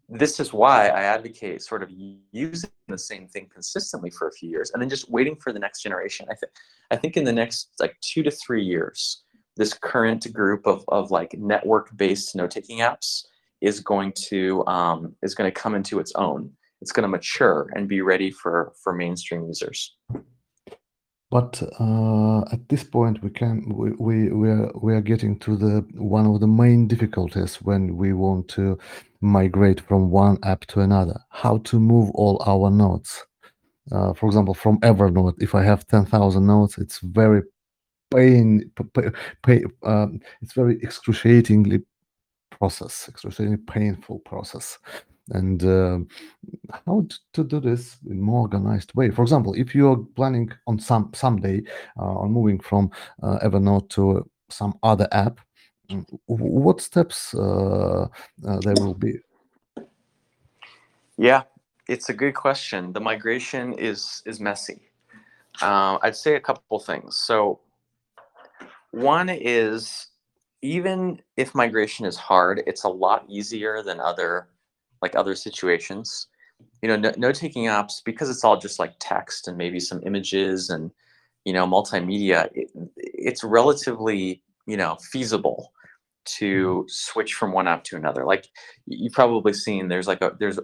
[0.08, 1.90] This is why i advocate sort of
[2.32, 5.58] using the same thing consistently for a few years and then just waiting for the
[5.58, 6.26] next generation.
[6.30, 6.52] I think
[6.90, 9.22] i think in the next like two to three years
[9.56, 13.24] this current group of, of like network based note taking apps
[13.60, 17.68] is going to um, is going to come into its own it's going to mature
[17.74, 19.96] and be ready for for mainstream users
[21.30, 25.56] But uh, at this point, we can we, we we are we are getting to
[25.56, 28.76] the one of the main difficulties when we want to
[29.20, 31.20] migrate from one app to another.
[31.30, 33.24] How to move all our notes.
[33.92, 37.42] Uh, for example, from Evernote, if I have ten thousand notes, it's very
[38.12, 39.10] pain, p- p-
[39.44, 41.82] pay, um, it's very excruciatingly
[42.50, 44.78] process, extremely painful process.
[45.32, 46.08] And um
[46.86, 49.10] how to do this in more organized way.
[49.10, 51.62] For example, if you are planning on some someday
[51.98, 52.90] uh, on moving from
[53.22, 55.38] uh, Evernote to some other app,
[55.88, 58.08] mm, what steps uh,
[58.46, 59.20] uh, there will be?
[61.20, 61.42] yeah
[61.86, 64.80] it's a good question the migration is is messy
[65.60, 67.60] uh, i'd say a couple things so
[68.92, 70.06] one is
[70.62, 74.48] even if migration is hard it's a lot easier than other
[75.02, 76.28] like other situations.
[76.82, 80.70] You know no- note-taking apps because it's all just like text and maybe some images
[80.70, 80.90] and
[81.44, 86.38] you know multimedia it, it's relatively you know feasible mm-hmm.
[86.38, 88.24] to switch from one app to another.
[88.26, 88.48] Like
[88.86, 90.58] you've probably seen there's like a there's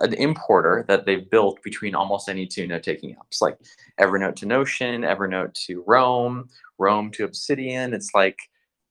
[0.00, 3.58] an importer that they've built between almost any two note-taking apps like
[4.00, 7.94] evernote to notion evernote to Roam Roam to obsidian.
[7.94, 8.38] It's like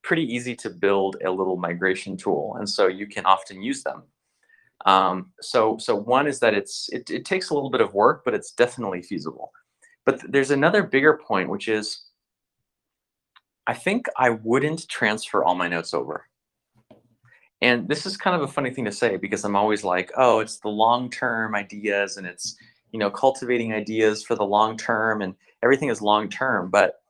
[0.04, 4.04] pretty easy to build a little migration tool and so you can often use them.
[4.86, 8.24] Um, so so one is that it's it, it takes a little bit of work
[8.26, 9.52] but it's definitely feasible.
[10.06, 12.06] But th- there's another bigger point which is
[13.68, 16.26] i think i wouldn't transfer all my notes over.
[17.64, 20.40] And this is kind of a funny thing to say because i'm always like oh
[20.40, 22.56] it's the long term ideas and it's
[22.92, 27.01] you know cultivating ideas for the long term and everything is long term but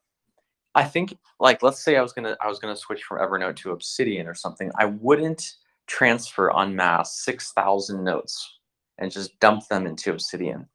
[0.76, 3.72] i think like let's say i was gonna i was gonna switch from evernote to
[3.72, 5.56] obsidian or something i wouldn't
[5.88, 8.60] transfer en masse 6000 notes
[8.98, 10.68] and just dump them into obsidian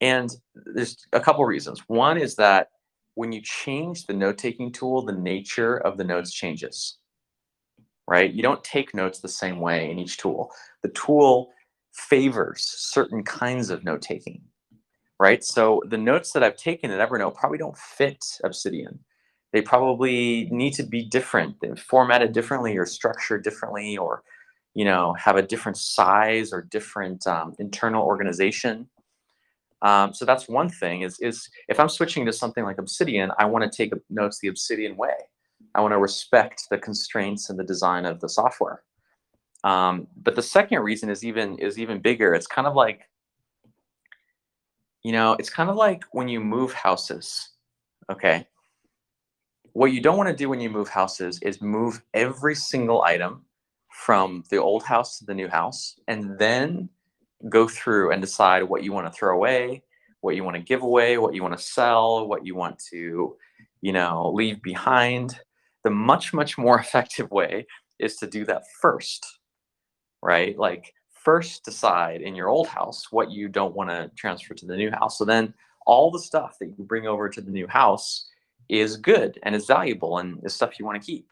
[0.00, 0.36] and
[0.74, 2.68] there's a couple reasons one is that
[3.14, 6.98] when you change the note taking tool the nature of the notes changes
[8.08, 8.32] right?
[8.32, 10.50] You don't take notes the same way in each tool.
[10.82, 11.50] The tool
[11.92, 14.42] favors certain kinds of note taking,
[15.18, 15.42] right?
[15.42, 18.98] So the notes that I've taken at Evernote probably don't fit Obsidian.
[19.52, 24.22] They probably need to be different, they're formatted differently or structured differently or
[24.74, 28.86] you know have a different size or different um, internal organization
[29.80, 33.46] um, so that's one thing is is if i'm switching to something like obsidian i
[33.46, 35.14] want to take notes the obsidian way
[35.76, 38.82] I want to respect the constraints and the design of the software.
[39.62, 42.34] Um, but the second reason is even is even bigger.
[42.34, 43.02] It's kind of like,
[45.02, 47.50] you know, it's kind of like when you move houses.
[48.10, 48.46] Okay.
[49.76, 53.44] What you don't want to do when you move houses is move every single item
[53.92, 56.88] from the old house to the new house and then
[57.50, 59.82] go through and decide what you want to throw away,
[60.22, 63.36] what you want to give away, what you want to sell, what you want to,
[63.82, 65.38] you know, leave behind.
[65.84, 67.66] The much much more effective way
[67.98, 69.26] is to do that first
[70.22, 70.58] right?
[70.58, 74.76] Like first decide in your old house what you don't want to transfer to the
[74.76, 75.18] new house.
[75.18, 75.54] So then
[75.86, 78.26] all the stuff that you bring over to the new house
[78.68, 81.26] is good and is valuable and is stuff you want to keep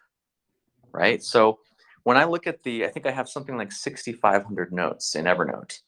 [0.93, 1.59] right so
[2.05, 5.81] when i look at the i think i have something like 6500 notes in evernote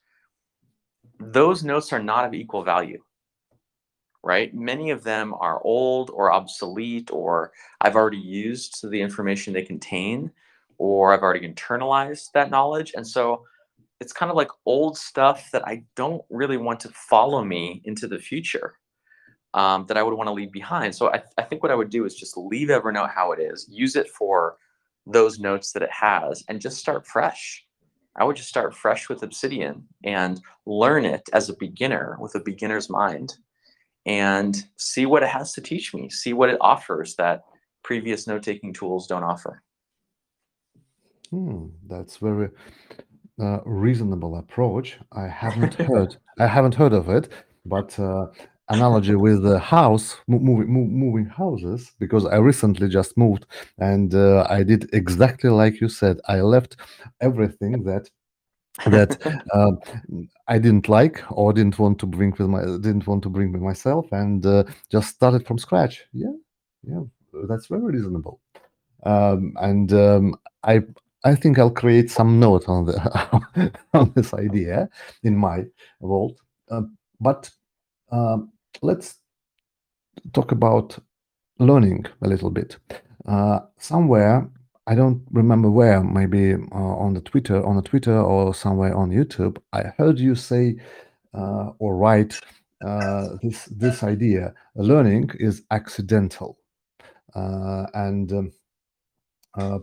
[1.21, 3.01] those notes are not of equal value
[4.27, 4.53] right?
[4.53, 10.33] Many of them are old or obsolete, or I've already used the information they contain,
[10.79, 12.93] or I've already internalized that knowledge.
[12.97, 13.45] And so
[14.01, 18.09] it's kind of like old stuff that I don't really want to follow me into
[18.09, 18.75] the future
[19.57, 20.95] um, that I would want to leave behind.
[20.95, 23.67] So I, I think what I would do is just leave Evernote how it is,
[23.69, 24.59] use it for
[25.07, 27.65] those notes that it has, and just start fresh.
[28.19, 32.41] I would just start fresh with Obsidian and learn it as a beginner with a
[32.41, 33.35] beginner's mind
[34.05, 37.43] and see what it has to teach me, see what it offers that
[37.83, 39.63] previous note-taking tools don't offer.
[41.31, 42.51] Hmm, that's very
[43.41, 44.99] uh, reasonable approach.
[45.13, 47.31] I haven't heard I haven't heard of it,
[47.65, 48.27] but uh,
[48.69, 53.47] analogy with the house moving moving houses because I recently just moved
[53.79, 56.19] and uh, I did exactly like you said.
[56.27, 56.77] I left
[57.21, 58.11] everything that
[58.87, 59.17] that
[59.55, 59.73] uh,
[60.49, 63.63] I didn't like or didn't want to bring with my didn't want to bring with
[63.63, 66.05] myself, and uh, just started from scratch.
[66.13, 66.33] Yeah,
[66.83, 67.03] yeah,
[67.49, 68.41] that's very reasonable.
[69.05, 70.83] Um, and um, I
[71.25, 74.89] I think I'll create some note on the on this idea
[75.23, 75.65] in my
[76.01, 76.37] vault.
[76.71, 76.83] Uh,
[77.21, 77.51] but
[78.13, 78.53] um,
[78.83, 79.17] let's
[80.33, 80.99] talk about
[81.59, 82.77] learning a little bit.
[83.27, 84.49] Uh, somewhere
[84.89, 89.11] I don't remember where, maybe uh, on the Twitter, on the Twitter or somewhere on
[89.11, 89.59] YouTube.
[89.73, 90.77] I heard you say
[91.35, 92.39] uh, or write
[92.87, 96.59] uh, this this idea: learning is accidental,
[97.35, 98.53] uh, and um,
[99.59, 99.79] uh,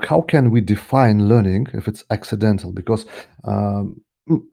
[0.00, 2.72] how can we define learning if it's accidental?
[2.72, 3.06] Because
[3.44, 4.00] um,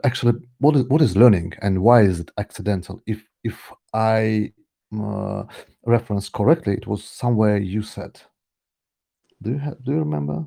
[0.03, 3.01] actually, what is what is learning and why is it accidental?
[3.07, 4.53] If if I
[4.97, 5.43] uh,
[5.85, 8.21] reference correctly, it was somewhere you said.
[9.41, 10.45] Do you do you remember?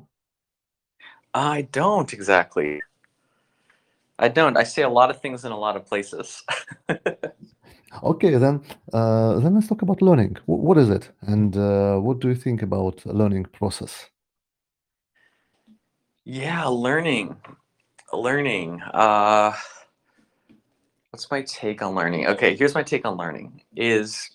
[1.33, 2.81] I don't exactly.
[4.19, 4.57] I don't.
[4.57, 6.43] I say a lot of things in a lot of places.
[8.03, 8.61] okay, then
[8.93, 10.35] uh, then let's talk about learning.
[10.47, 14.09] W what is it, and uh, what do you think about learning process?
[16.25, 17.35] Yeah, learning,
[18.13, 18.81] learning.
[18.93, 19.53] Uh,
[21.13, 22.25] what's my take on learning?
[22.25, 24.31] Okay, here's my take on learning: is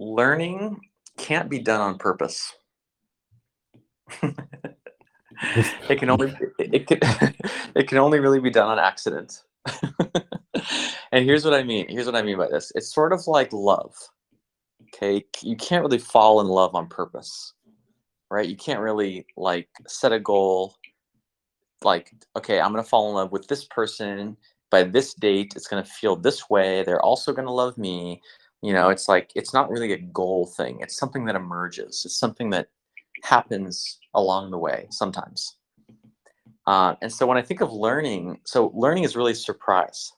[0.00, 0.80] learning
[1.16, 2.52] can't be done on purpose.
[5.88, 6.98] it can only it can
[7.76, 9.44] it can only really be done on accident.
[11.12, 11.86] and here's what I mean.
[11.88, 12.72] Here's what I mean by this.
[12.74, 13.94] It's sort of like love.
[14.88, 17.52] Okay, you can't really fall in love on purpose,
[18.28, 18.48] right?
[18.48, 20.74] You can't really like set a goal.
[21.84, 24.36] Like, okay, I'm gonna fall in love with this person
[24.72, 25.52] by this date.
[25.54, 26.82] It's gonna feel this way.
[26.82, 28.20] They're also gonna love me.
[28.62, 30.80] You know, it's like it's not really a goal thing.
[30.80, 32.02] It's something that emerges.
[32.04, 32.68] It's something that
[33.22, 35.56] happens along the way sometimes.
[36.66, 40.12] Uh, and so when I think of learning, so learning is really surprise.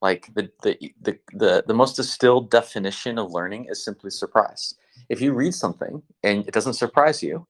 [0.00, 4.74] Like the, the the the the most distilled definition of learning is simply surprise.
[5.08, 7.46] If you read something and it doesn't surprise you,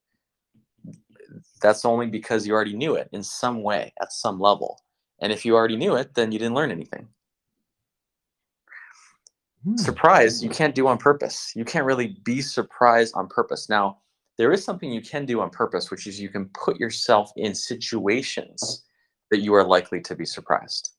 [1.61, 4.84] that's only because you already knew it in some way at some level.
[5.25, 7.09] And if you already knew it, then you didn't learn anything.
[9.65, 9.77] Hmm.
[9.79, 11.51] Surprise, you can't do on purpose.
[11.57, 13.71] You can't really be surprised on purpose.
[13.71, 14.01] Now,
[14.37, 17.55] there is something you can do on purpose, which is you can put yourself in
[17.55, 18.85] situations
[19.31, 20.91] that you are likely to be surprised.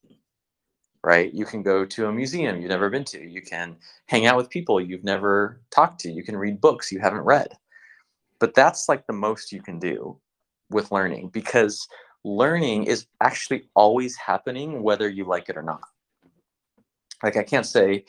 [1.03, 1.31] Right?
[1.31, 3.23] You can go to a museum you've never been to.
[3.23, 6.11] You can hang out with people you've never talked to.
[6.11, 7.49] You can read books you haven't read.
[8.39, 10.19] But that's like the most you can do
[10.71, 11.87] with learning because
[12.25, 15.83] learning is actually always happening whether you like it or not.
[17.23, 18.03] Like I can't say,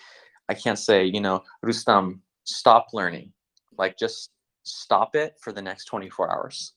[0.48, 3.32] I can't say, you know, Rustam, stop learning.
[3.76, 4.30] Like just
[4.62, 6.72] stop it for the next 24 hours.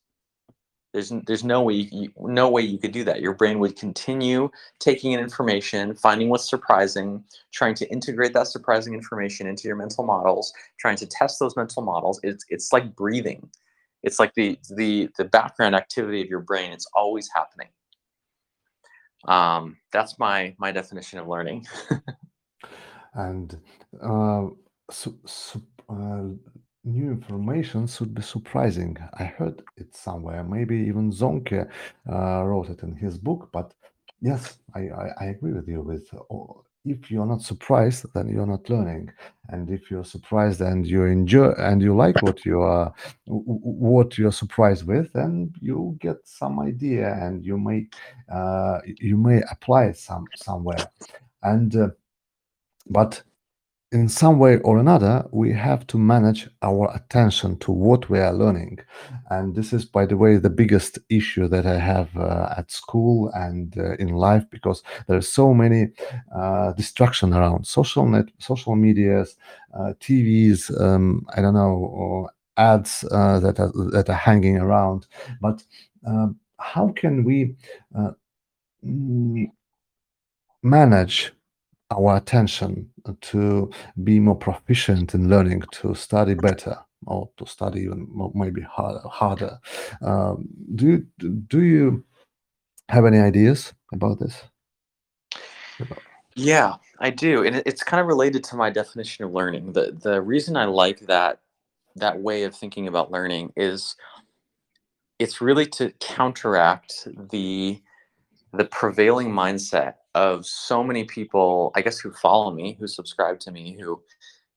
[0.91, 3.22] There's, there's no way you, no way you could do that.
[3.22, 4.49] Your brain would continue
[4.80, 10.03] taking in information, finding what's surprising, trying to integrate that surprising information into your mental
[10.03, 12.20] models, trying to test those mental models.
[12.24, 13.49] It's it's like breathing.
[14.04, 16.72] It's like the the the background activity of your brain.
[16.72, 17.68] It's always happening.
[19.28, 21.68] Um, that's my my definition of learning.
[23.14, 23.58] and
[24.02, 24.47] uh,
[25.89, 26.24] uh,
[26.84, 28.97] new information should be surprising.
[29.14, 30.43] I heard it somewhere.
[30.43, 31.70] Maybe even Sönke
[32.12, 33.50] uh, wrote it in his book.
[33.52, 33.74] But
[34.22, 35.82] yes, I, I, I agree with you.
[35.82, 39.11] With uh, if you're not surprised, then you're not learning.
[39.49, 42.93] And if you're surprised and you enjoy and you like what you are,
[43.25, 47.88] what you're surprised with, then you get some idea and you may
[48.32, 50.89] uh, you may apply it some somewhere.
[51.43, 51.89] And uh,
[52.89, 53.21] but
[53.92, 58.34] in some way or another, we have to manage our attention to what we are
[58.34, 58.78] learning.
[59.32, 63.32] And this is, by the way, the biggest issue that I have uh, at school
[63.34, 65.90] and uh, in life because there are so many
[66.36, 69.36] uh, distraction around social net, social medias,
[69.74, 75.08] uh, TVs, um, I don't know, or ads uh, that are that are hanging around.
[75.42, 75.64] But
[76.06, 77.56] um, how can we
[77.98, 78.12] uh,
[80.62, 81.34] manage
[81.92, 82.90] our attention
[83.22, 83.72] to
[84.04, 86.78] be more proficient in learning to study better
[87.08, 89.08] or to study even maybe harder.
[89.08, 89.60] harder.
[90.02, 91.08] Um, do you
[91.48, 92.06] do you
[92.90, 94.44] have any ideas about this?
[96.36, 99.74] Yeah, I do, and it's kind of related to my definition of learning.
[99.74, 101.42] the The reason I like that
[101.98, 103.96] that way of thinking about learning is
[105.20, 107.82] it's really to counteract the
[108.54, 113.51] the prevailing mindset of so many people, I guess, who follow me, who subscribe to
[113.51, 114.01] me, who,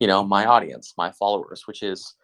[0.00, 2.14] you know, my audience, my followers, which is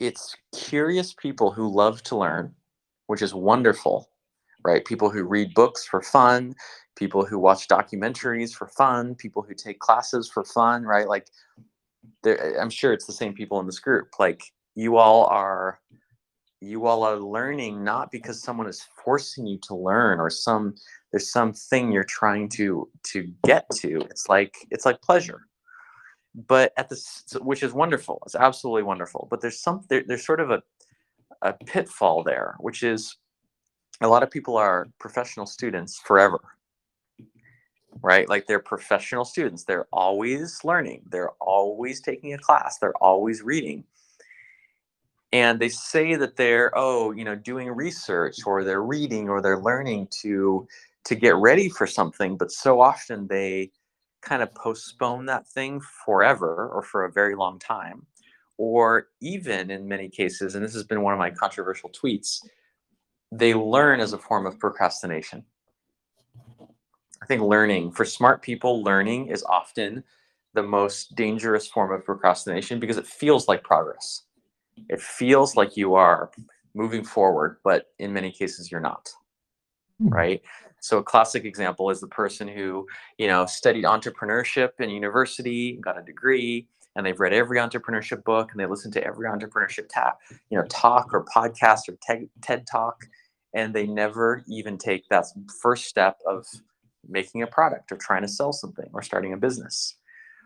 [0.00, 2.54] it's curious people who love to learn,
[3.06, 4.10] which is wonderful,
[4.64, 4.84] right?
[4.84, 6.54] People who read books for fun,
[6.96, 11.08] people who watch documentaries for fun, people who take classes for fun, right?
[11.08, 11.28] Like,
[12.26, 14.08] I'm sure it's the same people in this group.
[14.18, 14.42] Like,
[14.74, 15.80] you all are
[16.60, 20.74] you all are learning not because someone is forcing you to learn or some
[21.10, 24.00] there's something you're trying to to get to.
[24.10, 25.42] It's like it's like pleasure.
[26.48, 28.22] But at this which is wonderful.
[28.26, 29.28] It's absolutely wonderful.
[29.30, 30.62] But there's some there, there's sort of a
[31.42, 33.16] a pitfall there which is
[34.00, 36.40] a lot of people are professional students forever
[38.02, 38.28] right?
[38.28, 39.64] Like they're professional students.
[39.64, 41.02] They're always learning.
[41.10, 42.78] They're always taking a class.
[42.78, 43.84] They're always reading.
[45.32, 49.60] And they say that they're oh you know doing research or they're reading or they're
[49.60, 50.66] learning to
[51.06, 53.70] to get ready for something but so often they
[54.22, 58.04] kind of postpone that thing forever or for a very long time
[58.58, 62.40] or even in many cases and this has been one of my controversial tweets
[63.32, 65.44] they learn as a form of procrastination
[67.22, 70.02] i think learning for smart people learning is often
[70.54, 74.22] the most dangerous form of procrastination because it feels like progress
[74.88, 76.30] it feels like you are
[76.74, 79.10] moving forward, but in many cases you're not.
[79.98, 80.08] Hmm.
[80.08, 80.42] Right.
[80.86, 82.86] So a classic example is the person who,
[83.18, 88.50] you know, studied entrepreneurship in university, got a degree, and they've read every entrepreneurship book
[88.52, 90.18] and they listen to every entrepreneurship tap,
[90.48, 93.04] you know, talk or podcast or TED, TED talk,
[93.52, 95.24] and they never even take that
[95.60, 96.46] first step of
[97.08, 99.96] making a product or trying to sell something or starting a business.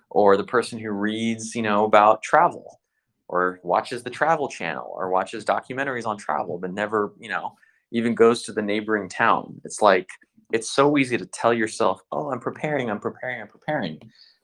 [0.09, 2.80] Or the person who reads, you know, about travel
[3.28, 7.55] or watches the travel channel or watches documentaries on travel but never you know
[7.93, 10.09] even goes to the neighboring town it's like
[10.53, 13.98] it's so easy to tell yourself oh i'm preparing i'm preparing i'm preparing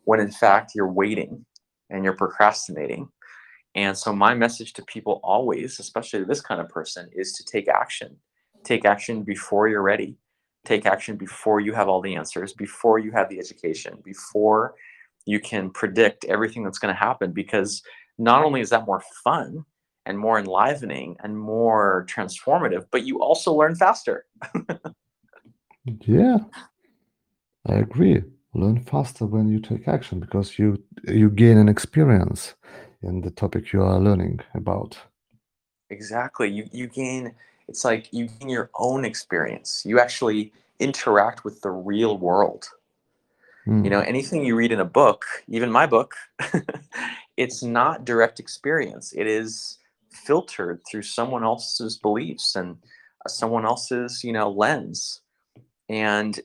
[0.04, 1.44] when in fact you're waiting
[1.90, 3.09] and you're procrastinating.
[3.74, 7.68] And so my message to people always especially this kind of person is to take
[7.68, 8.16] action.
[8.64, 10.16] Take action before you're ready.
[10.64, 14.74] Take action before you have all the answers before you have the education before
[15.26, 17.82] you can predict everything that's going to happen because
[18.18, 19.64] not only is that more fun
[20.07, 24.24] and more enlivening and more transformative, but you also learn faster.
[25.87, 26.39] yeah,
[27.66, 28.22] I agree.
[28.55, 32.55] Learn faster when you take action because you you gain an experience
[33.03, 34.99] in the topic you are learning about.
[35.91, 36.49] Exactly.
[36.49, 37.34] You you gain
[37.68, 39.82] it's like you gain your own experience.
[39.84, 42.68] You actually interact with the real world.
[43.66, 43.84] Mm.
[43.84, 46.14] You know, anything you read in a book, even my book,
[47.37, 49.12] it's not direct experience.
[49.12, 49.78] It is
[50.11, 52.78] filtered through someone else's beliefs and
[53.26, 55.20] someone else's, you know, lens.
[55.89, 56.39] And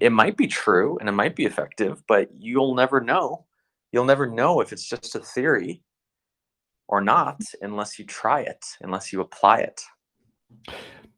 [0.00, 3.44] it might be true and it might be effective, but you'll never know.
[3.92, 5.82] You'll never know if it's just a theory
[6.88, 9.82] or not unless you try it, unless you apply it.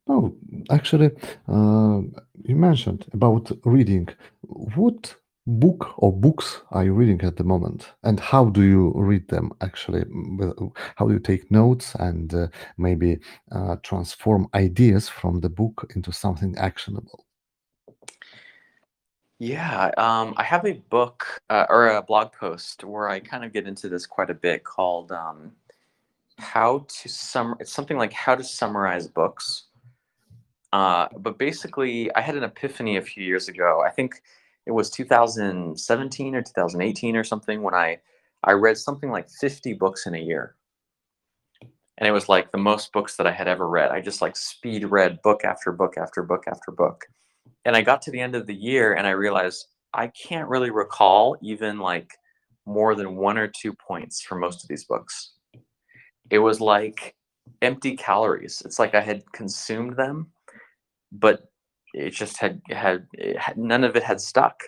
[0.07, 0.35] Oh,
[0.71, 1.11] actually,
[1.49, 2.01] uh,
[2.43, 4.09] you mentioned about reading.
[4.43, 5.15] What
[5.49, 9.51] book or books are you reading at the moment and how do you read them
[9.63, 10.05] actually
[10.97, 12.47] how do you take notes and uh,
[12.77, 13.19] maybe
[13.53, 17.25] uh, transform ideas from the book into something actionable
[19.39, 23.53] yeah um, i have a book uh, or a blog post where i kind of
[23.53, 25.53] get into this quite a bit called um,
[26.39, 29.65] how to sum it's something like how to summarize books
[30.73, 34.23] uh, but basically i had an epiphany a few years ago i think
[34.69, 37.99] it was 2017 or 2018 or something when I
[38.45, 40.55] I read something like 50 books in a year.
[41.63, 43.91] And it was like the most books that I had ever read.
[43.91, 47.07] I just like speed read book after book after book after book.
[47.65, 50.71] And I got to the end of the year and I realized I can't really
[50.71, 52.13] recall even like
[52.67, 55.33] more than one or two points for most of these books.
[56.31, 57.15] It was like
[57.63, 58.63] empty calories.
[58.65, 60.31] It's like I had consumed them,
[61.13, 61.51] but
[61.95, 63.07] it just had had,
[63.39, 64.63] had none of it had stuck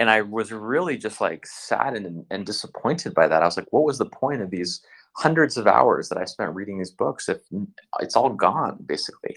[0.00, 3.42] and I was really just like saddened and, and disappointed by that.
[3.42, 4.80] I was like, what was the point of these
[5.16, 7.42] hundreds of hours that I spent reading these books if
[8.00, 9.36] it's all gone basically?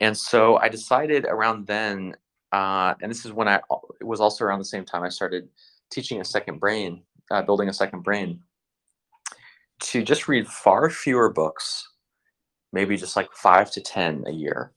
[0.00, 2.14] And so I decided around then,
[2.52, 3.56] uh, and this is when I
[4.00, 5.48] it was also around the same time I started
[5.90, 8.40] teaching a second brain, uh, building a second brain,
[9.80, 11.88] to just read far fewer books,
[12.72, 14.72] maybe just like five to ten a year,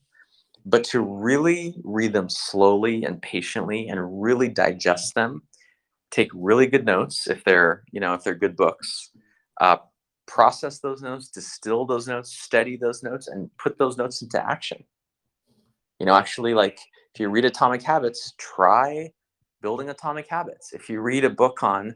[0.66, 5.42] but to really read them slowly and patiently and really digest them
[6.12, 9.10] take really good notes if they're you know if they're good books
[9.62, 9.78] uh,
[10.28, 14.84] process those notes distill those notes study those notes and put those notes into action
[16.00, 16.80] you know actually like
[17.14, 19.12] if you read atomic habits try
[19.62, 21.96] building atomic habits if you read a book on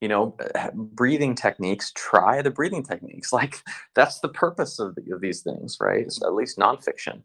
[0.00, 0.36] you know
[0.74, 3.62] breathing techniques try the breathing techniques like
[3.94, 7.22] that's the purpose of, the, of these things right at least nonfiction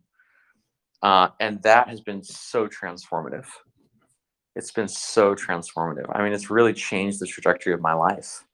[1.04, 3.46] uh, and that has been so transformative.
[4.56, 6.06] It's been so transformative.
[6.14, 8.46] I mean, it's really changed the trajectory of my life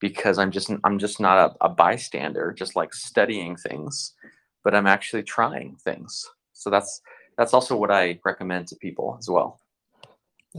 [0.00, 4.12] because I'm just I'm just not a, a bystander, just like studying things,
[4.64, 6.26] but I'm actually trying things.
[6.64, 7.02] So that's
[7.36, 9.60] that's also what I recommend to people as well.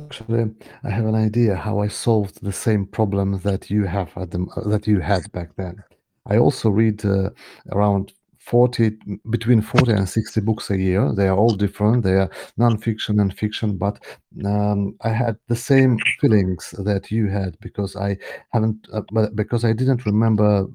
[0.03, 0.51] Actually,
[0.83, 4.45] I have an idea how I solved the same problem that you have at the,
[4.67, 5.83] that you had back then.
[6.27, 7.31] I also read uh,
[7.71, 8.91] around 40
[9.31, 13.35] between 40 and 60 books a year they are all different they are non-fiction and
[13.35, 13.97] fiction but
[14.45, 18.15] um, i had the same feelings that you had because i
[18.53, 19.01] haven't uh,
[19.33, 20.67] because i didn't remember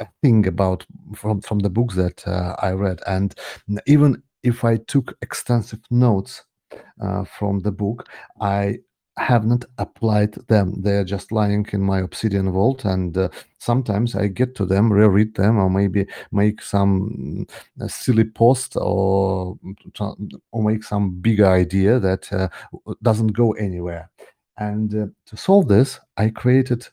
[0.00, 3.36] a thing about from from the books that uh, i read and
[3.86, 6.44] even if i took extensive notes
[7.00, 8.08] uh, from the book
[8.40, 8.76] i
[9.18, 10.82] have not applied them.
[10.82, 13.28] They are just lying in my Obsidian vault, and uh,
[13.58, 17.46] sometimes I get to them, reread them, or maybe make some
[17.80, 19.58] uh, silly post or
[20.52, 22.48] or make some bigger idea that uh,
[23.02, 24.10] doesn't go anywhere.
[24.58, 26.86] And uh, to solve this, I created,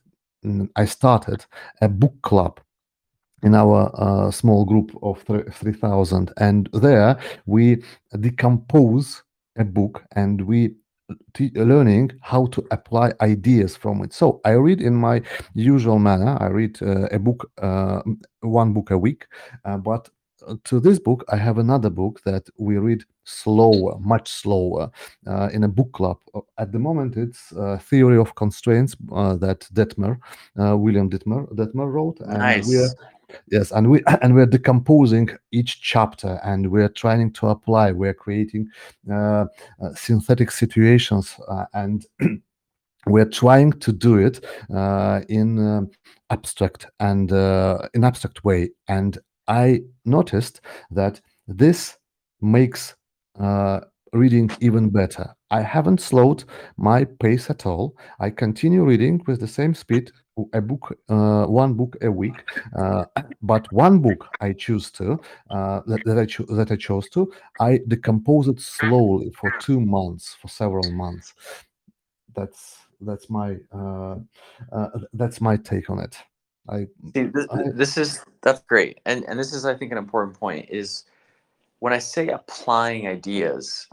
[0.45, 1.45] mm, I started
[1.81, 2.59] a book club
[3.43, 7.83] in our uh, small group of 3000 and there we
[8.19, 9.23] decompose
[9.57, 10.73] a book and we
[11.55, 14.13] learning how to apply ideas from it.
[14.13, 15.21] So I read in my
[15.53, 16.37] usual manner.
[16.39, 18.01] I read uh, a book, uh,
[18.41, 19.27] one book a week,
[19.65, 20.09] uh, but
[20.47, 24.89] uh, to this book, I have another book that we read slower, much slower,
[25.27, 26.17] uh, in a book club.
[26.33, 27.53] Uh, at the moment, it's
[27.85, 30.17] Theory of Constraints that Dettmer,
[30.55, 32.67] William Dettmer, Dettmer wrote, and nice.
[32.67, 32.89] we are
[33.47, 38.67] yes and we and we're decomposing each chapter and we're trying to apply we're creating
[39.11, 39.45] uh,
[39.81, 42.05] uh, synthetic situations uh, and
[43.05, 45.81] we're trying to do it uh, in uh,
[46.29, 48.69] abstract and uh, in abstract way.
[48.87, 49.17] And
[49.47, 50.61] i noticed
[50.91, 51.97] that this
[52.41, 52.95] makes
[54.13, 55.33] reading even better.
[55.49, 56.43] I haven't slowed
[56.77, 57.95] my pace at all.
[58.19, 60.11] I continue reading with the same speed
[60.53, 62.43] a book, uh, one book a week,
[62.75, 63.05] uh,
[63.41, 65.19] but one book I choose to
[65.49, 69.79] uh, that, that I cho- that I chose to, I decompose it slowly for two
[69.79, 71.33] months, for several months.
[72.35, 74.15] That's that's my uh,
[74.71, 76.17] uh, that's my take on it.
[76.69, 79.97] I See, this, I this is that's great, and and this is I think an
[79.97, 81.05] important point is
[81.79, 83.87] when I say applying ideas,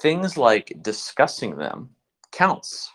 [0.00, 1.90] things like discussing them
[2.32, 2.90] counts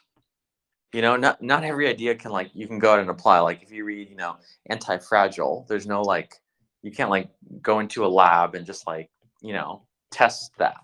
[0.94, 3.62] you know not not every idea can like you can go out and apply like
[3.62, 4.36] if you read you know
[4.70, 6.36] anti-fragile there's no like
[6.82, 7.30] you can't like
[7.62, 9.10] go into a lab and just like
[9.42, 9.82] you know
[10.12, 10.78] test that.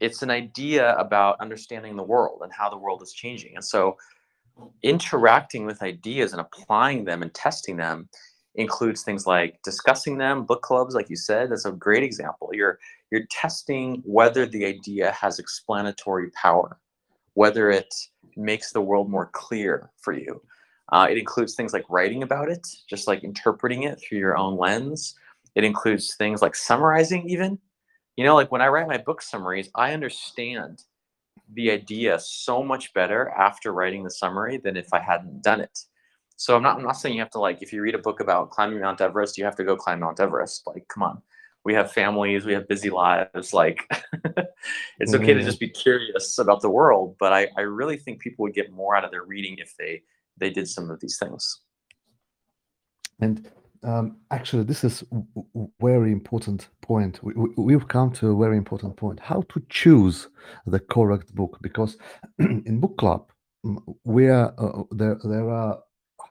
[0.00, 3.96] It's an idea about understanding the world and how the world is changing and so
[4.82, 8.08] interacting with ideas and applying them and testing them
[8.54, 12.50] includes things like discussing them book clubs like you said that's a great example.
[12.52, 12.78] You're
[13.10, 16.78] you're testing whether the idea has explanatory power
[17.34, 17.94] whether it
[18.36, 20.42] makes the world more clear for you.
[20.92, 24.56] Uh, it includes things like writing about it, just like interpreting it through your own
[24.56, 25.14] lens.
[25.54, 27.58] It includes things like summarizing, even.
[28.16, 30.82] You know, like when I write my book summaries, I understand
[31.54, 35.78] the idea so much better after writing the summary than if I hadn't done it.
[36.36, 38.20] So I'm not I'm not saying you have to like if you read a book
[38.20, 40.62] about climbing Mount Everest, you have to go climb Mount Everest.
[40.66, 41.22] Like, come on.
[41.68, 43.52] We have families, we have busy lives.
[43.52, 43.78] Like,
[45.00, 47.16] it's okay to just be curious about the world.
[47.20, 50.02] But I, I really think people would get more out of their reading if they
[50.38, 51.60] they did some of these things.
[53.20, 53.50] And
[53.82, 57.22] um, actually, this is w- w- very important point.
[57.22, 59.20] We, we, we've come to a very important point.
[59.20, 60.28] How to choose
[60.66, 61.58] the correct book?
[61.60, 61.98] Because
[62.38, 63.30] in book club,
[64.04, 65.18] we are uh, there.
[65.22, 65.78] There are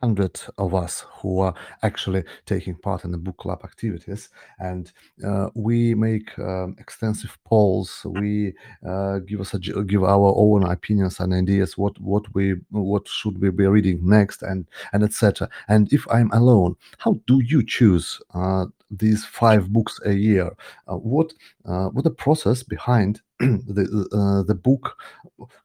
[0.01, 4.29] hundred of us who are actually taking part in the book club activities,
[4.59, 4.91] and
[5.25, 8.05] uh, we make um, extensive polls.
[8.05, 8.53] We
[8.87, 11.77] uh, give us a, give our own opinions and ideas.
[11.77, 15.49] What what we what should we be reading next, and and etc.
[15.67, 20.51] And if I'm alone, how do you choose uh, these five books a year?
[20.87, 21.33] Uh, what
[21.65, 24.97] uh, what the process behind the uh, the book?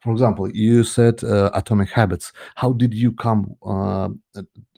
[0.00, 2.32] For example, you said uh, Atomic Habits.
[2.54, 4.10] How did you come uh,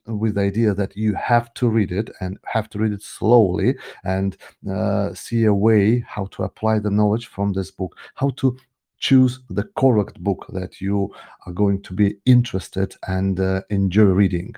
[0.06, 3.76] with the idea that you have to read it and have to read it slowly
[4.04, 4.36] and
[4.70, 7.96] uh, see a way how to apply the knowledge from this book?
[8.14, 8.56] How to
[8.98, 11.12] choose the correct book that you
[11.46, 14.54] are going to be interested and uh, enjoy reading?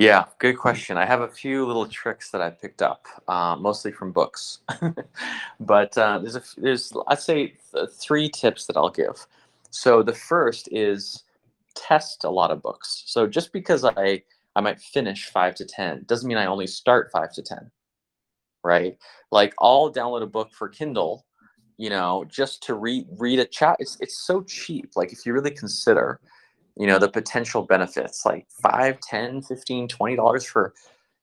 [0.00, 0.98] Yeah, good question.
[0.98, 4.60] I have a few little tricks that I picked up, uh, mostly from books.
[5.60, 9.28] but uh, there's a, there's I'd say th- three tips that I'll give.
[9.70, 11.24] So the first is
[11.76, 13.04] test a lot of books.
[13.06, 14.24] So just because I
[14.56, 17.70] I might finish five to ten doesn't mean I only start five to ten,
[18.64, 18.98] right?
[19.32, 21.26] Like I'll download a book for Kindle,
[21.78, 23.76] you know, just to read read a chat.
[23.80, 24.92] It's it's so cheap.
[24.96, 26.20] Like if you really consider
[26.76, 30.74] you know the potential benefits like 5 10 15 20 dollars for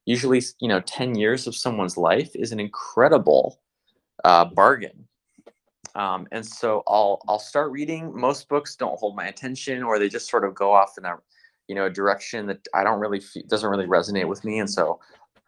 [0.05, 3.59] usually you know 10 years of someone's life is an incredible
[4.23, 5.07] uh, bargain.
[5.95, 8.15] Um, and so i'll i'll start reading.
[8.15, 11.15] Most books don't hold my attention or they just sort of go off in a
[11.67, 14.59] you know a direction that i don't really feel, doesn't really resonate with me.
[14.59, 14.99] And so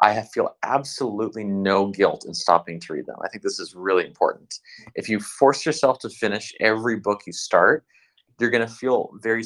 [0.02, 3.18] i have, feel absolutely no guilt in stopping to read them.
[3.24, 4.60] I think this is really important.
[4.96, 7.86] If you force yourself to finish every book you start
[8.40, 9.44] you're going to feel very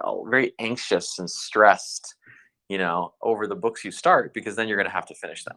[0.00, 2.14] uh, very anxious and stressed
[2.68, 5.44] you know over the books you start because then you're going to have to finish
[5.44, 5.56] them.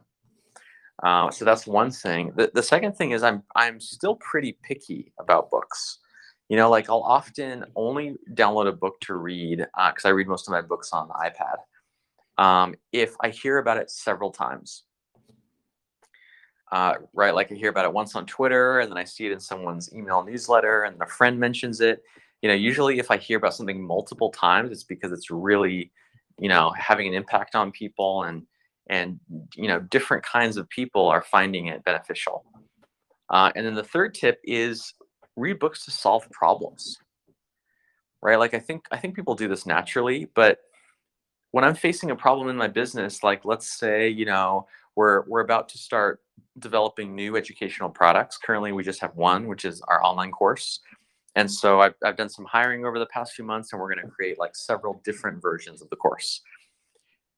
[1.03, 2.31] Uh, so that's one thing.
[2.35, 5.99] The, the second thing is i'm i'm still pretty picky about books.
[6.49, 10.47] You know like i'll often only download a book to read because i read most
[10.47, 14.83] of my books on the ipad um, if i hear about it several times.
[16.71, 19.31] Uh, right like i hear about it once on twitter and then i see it
[19.31, 22.03] in someone's email newsletter and a friend mentions it
[22.41, 25.91] you know usually if i hear about something multiple times it's because it's really
[26.39, 28.45] you know having an impact on people and
[28.87, 29.19] and
[29.55, 32.45] you know different kinds of people are finding it beneficial.
[33.31, 34.93] Uh, and then the third tip is
[35.35, 36.99] read books to solve problems
[38.21, 38.39] right?
[38.39, 40.59] Like i think i think people do this naturally but
[41.51, 45.41] when i'm facing a problem in my business like let's say you know we're we're
[45.41, 46.21] about to start
[46.59, 48.37] developing new educational products.
[48.37, 50.79] Currently we just have one which is our online course
[51.35, 54.05] and so I've, I've done some hiring over the past few months, and we're going
[54.05, 56.41] to create like several different versions of the course.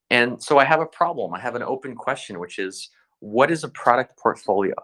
[0.09, 1.33] And so I have a problem.
[1.33, 2.89] I have an open question, which is
[3.19, 4.75] what is a product portfolio?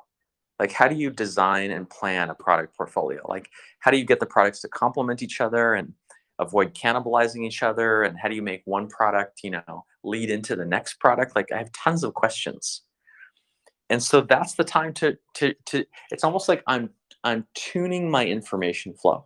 [0.59, 3.22] Like, how do you design and plan a product portfolio?
[3.28, 3.49] Like,
[3.80, 5.93] how do you get the products to complement each other and
[6.39, 8.03] avoid cannibalizing each other?
[8.03, 11.36] And how do you make one product, you know, lead into the next product?
[11.36, 12.82] Like, I have tons of questions.
[13.89, 15.86] And so that's the time to to to.
[16.11, 16.89] It's almost like I'm
[17.24, 19.26] I'm tuning my information flow.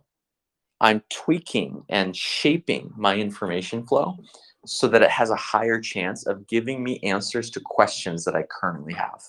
[0.80, 4.16] I'm tweaking and shaping my information flow
[4.64, 8.44] so that it has a higher chance of giving me answers to questions that I
[8.44, 9.22] currently have.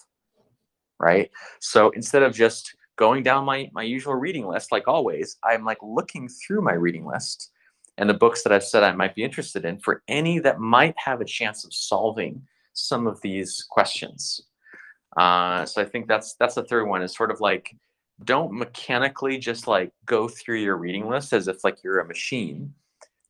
[0.99, 1.32] Right?
[1.59, 5.80] So instead of just going down my my usual reading list like always, I'm like
[5.82, 7.51] looking through my reading list
[7.97, 10.95] and the books that I've said I might be interested in for any that might
[10.97, 12.41] have a chance of solving
[12.74, 14.41] some of these questions.
[15.17, 17.76] Uh, so I think that's that's the third one is sort of like
[18.26, 22.74] don't mechanically just like go through your reading list as if like you're a machine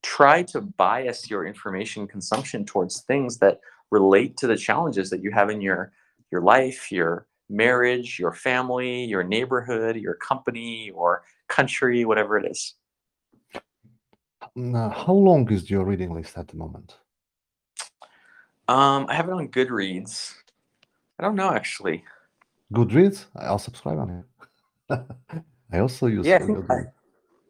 [0.01, 3.59] try to bias your information consumption towards things that
[3.91, 5.91] relate to the challenges that you have in your
[6.31, 12.75] your life your marriage your family your neighborhood your company or country whatever it is
[14.55, 16.97] Now, how long is your reading list at the moment?
[18.67, 20.33] um i have it on goodreads
[21.19, 22.03] i don't know actually
[22.71, 23.25] Goodreads?
[23.35, 24.25] I'll subscribe on it.
[24.89, 26.75] I also use yeah I think, I,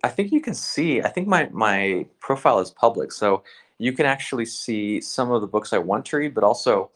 [0.04, 3.44] I think you can see i think my my profile is public so
[3.78, 6.92] you can actually see some of the books i want to read but also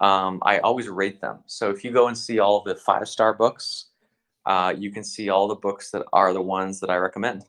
[0.00, 1.38] um, i always rate them.
[1.46, 3.86] So if you go and see all of the five star books
[4.46, 7.44] uh, you can see all the books that are the ones that i recommend.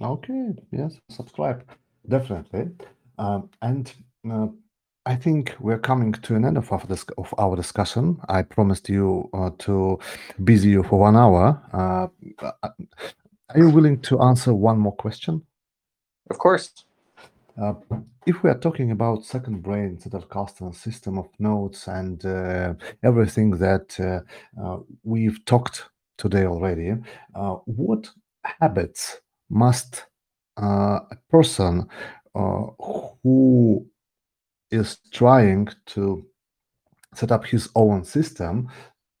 [0.00, 1.64] Okay, yes, subscribe.
[2.08, 2.70] Definitely.
[3.18, 3.92] Um, and
[4.30, 4.48] uh,
[5.06, 8.18] I think we're coming to an end of our, dis- of our discussion.
[8.28, 9.98] I promised you uh, to
[10.44, 11.60] busy you for one hour.
[11.72, 12.08] Uh,
[12.42, 15.42] uh, are you willing to answer one more question?
[16.30, 16.72] Of course.
[17.60, 17.74] Uh,
[18.26, 23.94] if we are talking about second brain, Zettelkasten system of nodes and uh, everything that
[24.00, 24.20] uh,
[24.60, 25.84] uh, we've talked
[26.16, 26.94] today already,
[27.34, 28.08] uh, what
[28.42, 30.06] habits must
[30.60, 31.86] uh, a person
[32.34, 32.62] uh,
[33.22, 33.86] who
[34.70, 36.26] is trying to
[37.14, 38.68] set up his own system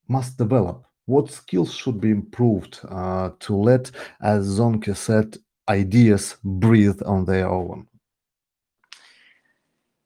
[0.08, 0.84] must develop?
[1.06, 3.90] What skills should be improved uh, to let,
[4.22, 5.36] as Sönke said,
[5.68, 7.86] ideas breathe on their own?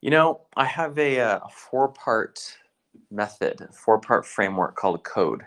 [0.01, 2.41] You know, I have a, uh, a four part
[3.11, 5.45] method, four part framework called CODE.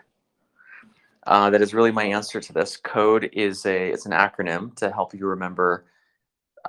[1.26, 2.76] Uh, that is really my answer to this.
[2.76, 5.84] CODE is a it's an acronym to help you remember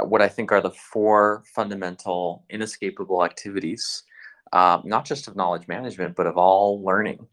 [0.02, 4.04] what I think are the four fundamental, inescapable activities,
[4.52, 7.28] um, not just of knowledge management, but of all learning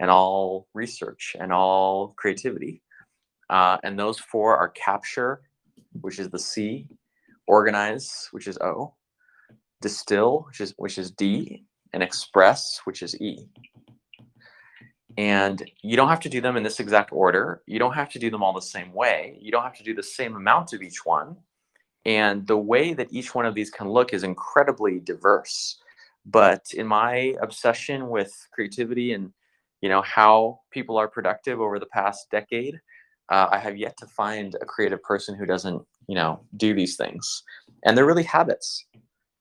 [0.00, 2.82] and all research and all creativity.
[3.50, 5.42] Uh, and those four are capture,
[6.00, 6.86] which is the C,
[7.46, 8.94] organize, which is O,
[9.80, 13.48] distill, which is which is D, and express, which is E.
[15.16, 17.62] And you don't have to do them in this exact order.
[17.66, 19.36] You don't have to do them all the same way.
[19.40, 21.36] You don't have to do the same amount of each one.
[22.08, 25.76] And the way that each one of these can look is incredibly diverse.
[26.24, 29.32] But in my obsession with creativity and
[29.82, 32.80] you know how people are productive over the past decade,
[33.28, 36.96] uh, I have yet to find a creative person who doesn't you know do these
[36.96, 37.44] things.
[37.84, 38.86] And they're really habits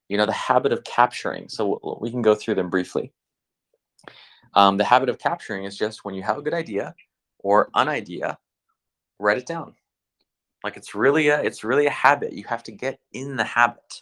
[0.10, 3.12] you know the habit of capturing so we can go through them briefly
[4.54, 6.96] um, the habit of capturing is just when you have a good idea
[7.40, 8.38] or an idea
[9.20, 9.74] write it down
[10.68, 12.34] like it's really a it's really a habit.
[12.34, 14.02] You have to get in the habit.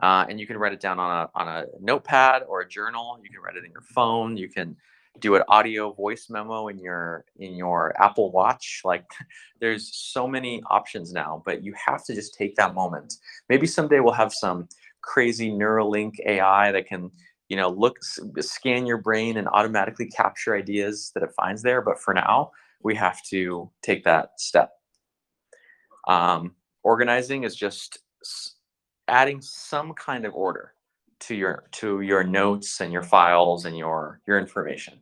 [0.00, 3.18] Uh, and you can write it down on a on a notepad or a journal.
[3.20, 4.36] You can write it in your phone.
[4.36, 4.76] You can
[5.18, 8.82] do an audio voice memo in your in your apple watch.
[8.84, 9.06] Like
[9.60, 13.14] there's so many options now but you have to just take that moment.
[13.48, 14.68] Maybe someday we'll have some
[15.00, 17.10] crazy Neuralink AI that can,
[17.48, 17.96] you know, look,
[18.38, 21.82] scan your brain and automatically capture ideas that it finds there.
[21.82, 22.52] But for now,
[22.84, 24.70] we have to take that step.
[26.08, 28.00] Um, organizing is just
[29.08, 30.74] adding some kind of order
[31.20, 34.98] to your to your notes and your files and your your information.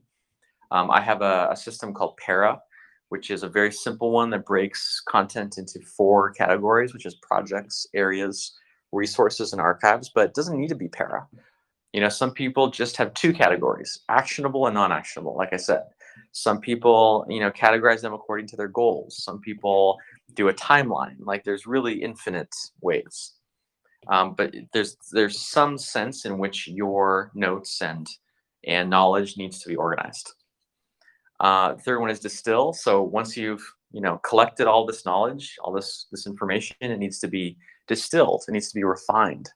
[0.70, 2.60] Um, I have a, a system called Para,
[3.08, 7.86] which is a very simple one that breaks content into four categories, which is projects,
[7.94, 8.56] areas,
[8.92, 11.26] resources and archives, but it doesn't need to be para.
[11.92, 15.82] You know, some people just have two categories, actionable and non-actionable, like I said.
[16.32, 19.22] Some people, you know, categorize them according to their goals.
[19.22, 19.98] Some people
[20.34, 21.16] do a timeline.
[21.20, 23.34] Like there's really infinite ways.
[24.08, 28.08] Um, but there's there's some sense in which your notes and
[28.66, 30.32] and knowledge needs to be organized.
[31.38, 32.72] Uh, third one is distill.
[32.72, 37.18] So once you've you know collected all this knowledge, all this this information, it needs
[37.20, 37.56] to be
[37.88, 38.44] distilled.
[38.48, 39.50] It needs to be refined.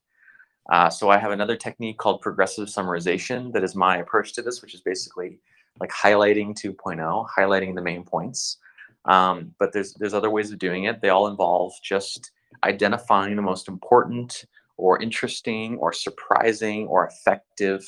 [0.70, 4.62] Uh, so I have another technique called progressive summarization that is my approach to this,
[4.62, 5.38] which is basically
[5.80, 8.58] like highlighting 2.0, highlighting the main points.
[9.06, 11.00] Um, but there's there's other ways of doing it.
[11.02, 14.44] They all involve just identifying the most important
[14.76, 17.86] or interesting or surprising or effective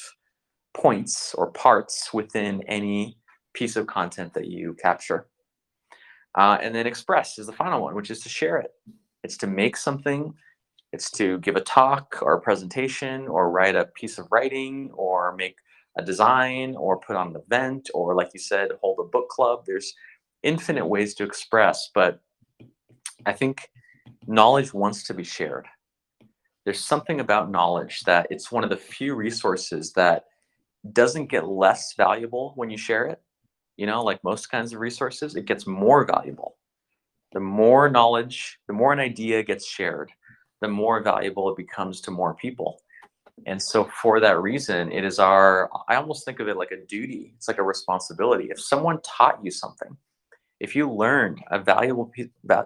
[0.74, 3.16] points or parts within any
[3.54, 5.26] piece of content that you capture.
[6.36, 8.72] Uh, and then express is the final one, which is to share it.
[9.24, 10.34] It's to make something,
[10.92, 15.34] it's to give a talk or a presentation or write a piece of writing or
[15.34, 15.56] make
[15.96, 19.64] a design or put on an event or, like you said, hold a book club.
[19.66, 19.94] There's
[20.42, 22.20] infinite ways to express, but
[23.24, 23.68] I think
[24.26, 25.66] knowledge wants to be shared.
[26.64, 30.24] There's something about knowledge that it's one of the few resources that
[30.92, 33.20] doesn't get less valuable when you share it.
[33.76, 36.56] You know, like most kinds of resources, it gets more valuable
[37.36, 40.10] the more knowledge, the more an idea gets shared,
[40.62, 42.80] the more valuable it becomes to more people.
[43.44, 46.84] And so, for that reason, it is our, I almost think of it like a
[46.86, 47.34] duty.
[47.36, 48.48] It's like a responsibility.
[48.50, 49.96] If someone taught you something,
[50.58, 52.10] if you learned a valuable,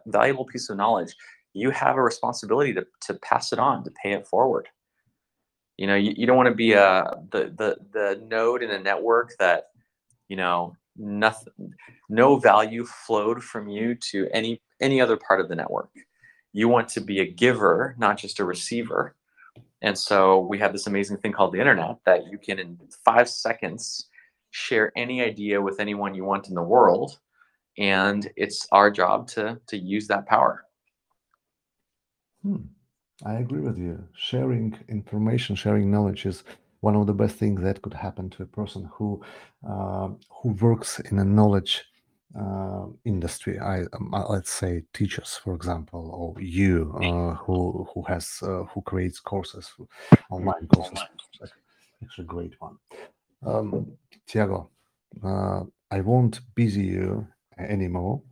[0.07, 1.15] valuable piece of knowledge,
[1.53, 4.69] you have a responsibility to, to pass it on, to pay it forward.
[5.77, 8.79] You know, you, you don't want to be a, the, the, the node in a
[8.79, 9.71] network that,
[10.29, 11.73] you know, nothing
[12.09, 15.89] no value flowed from you to any any other part of the network
[16.53, 19.15] you want to be a giver not just a receiver
[19.83, 23.29] and so we have this amazing thing called the internet that you can in five
[23.29, 24.09] seconds
[24.51, 27.19] share any idea with anyone you want in the world
[27.79, 30.65] and it's our job to to use that power
[32.43, 32.57] hmm.
[33.25, 34.03] I agree with you.
[34.15, 36.43] Sharing information, sharing knowledge is
[36.81, 39.23] one of the best things that could happen to a person who
[39.69, 41.85] uh, who works in a knowledge
[42.39, 43.59] uh, industry.
[43.59, 48.65] I um, uh, let's say teachers, for example, or you uh, who who has uh,
[48.65, 49.73] who creates courses,
[50.31, 51.03] online courses.
[52.03, 52.77] Actually, a great one.
[53.45, 53.93] Um,
[54.27, 54.71] Tiago,
[55.23, 57.27] uh, I won't busy you
[57.59, 58.23] anymore.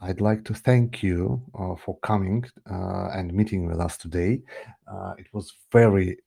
[0.00, 4.42] I'd like to thank you uh, for coming uh, and meeting with us today.
[4.86, 6.18] Uh, it was very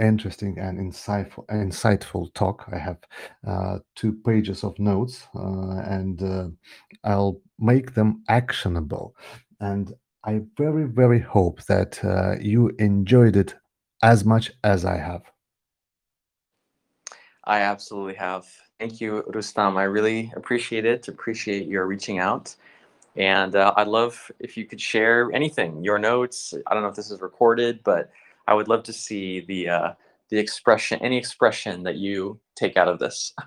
[0.00, 2.68] interesting and insightful, insightful talk.
[2.72, 2.98] I have
[3.46, 6.48] uh, two pages of notes, uh, and uh,
[7.04, 9.14] I'll make them actionable.
[9.60, 9.92] And
[10.24, 13.54] I very, very hope that uh, you enjoyed it
[14.02, 15.22] as much as I have.
[17.44, 18.46] I absolutely have.
[18.78, 19.76] Thank you, Rustam.
[19.76, 21.08] I really appreciate it.
[21.08, 22.54] Appreciate your reaching out.
[23.16, 26.54] And uh, I'd love if you could share anything, your notes.
[26.66, 28.10] I don't know if this is recorded, but
[28.46, 29.92] I would love to see the uh,
[30.30, 33.32] the expression, any expression that you take out of this.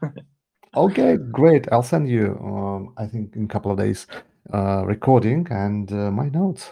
[0.76, 1.72] Okay, great.
[1.72, 4.08] I'll send you, um, I think, in a couple of days,
[4.52, 6.72] uh, recording and uh, my notes.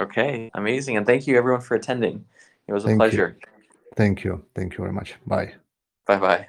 [0.00, 0.96] okay, amazing.
[0.96, 2.24] And thank you everyone for attending.
[2.66, 3.06] It was a Thank you.
[3.08, 3.38] pleasure.
[3.96, 4.44] Thank you.
[4.54, 5.14] Thank you very much.
[5.26, 5.54] Bye.
[6.06, 6.48] Bye bye.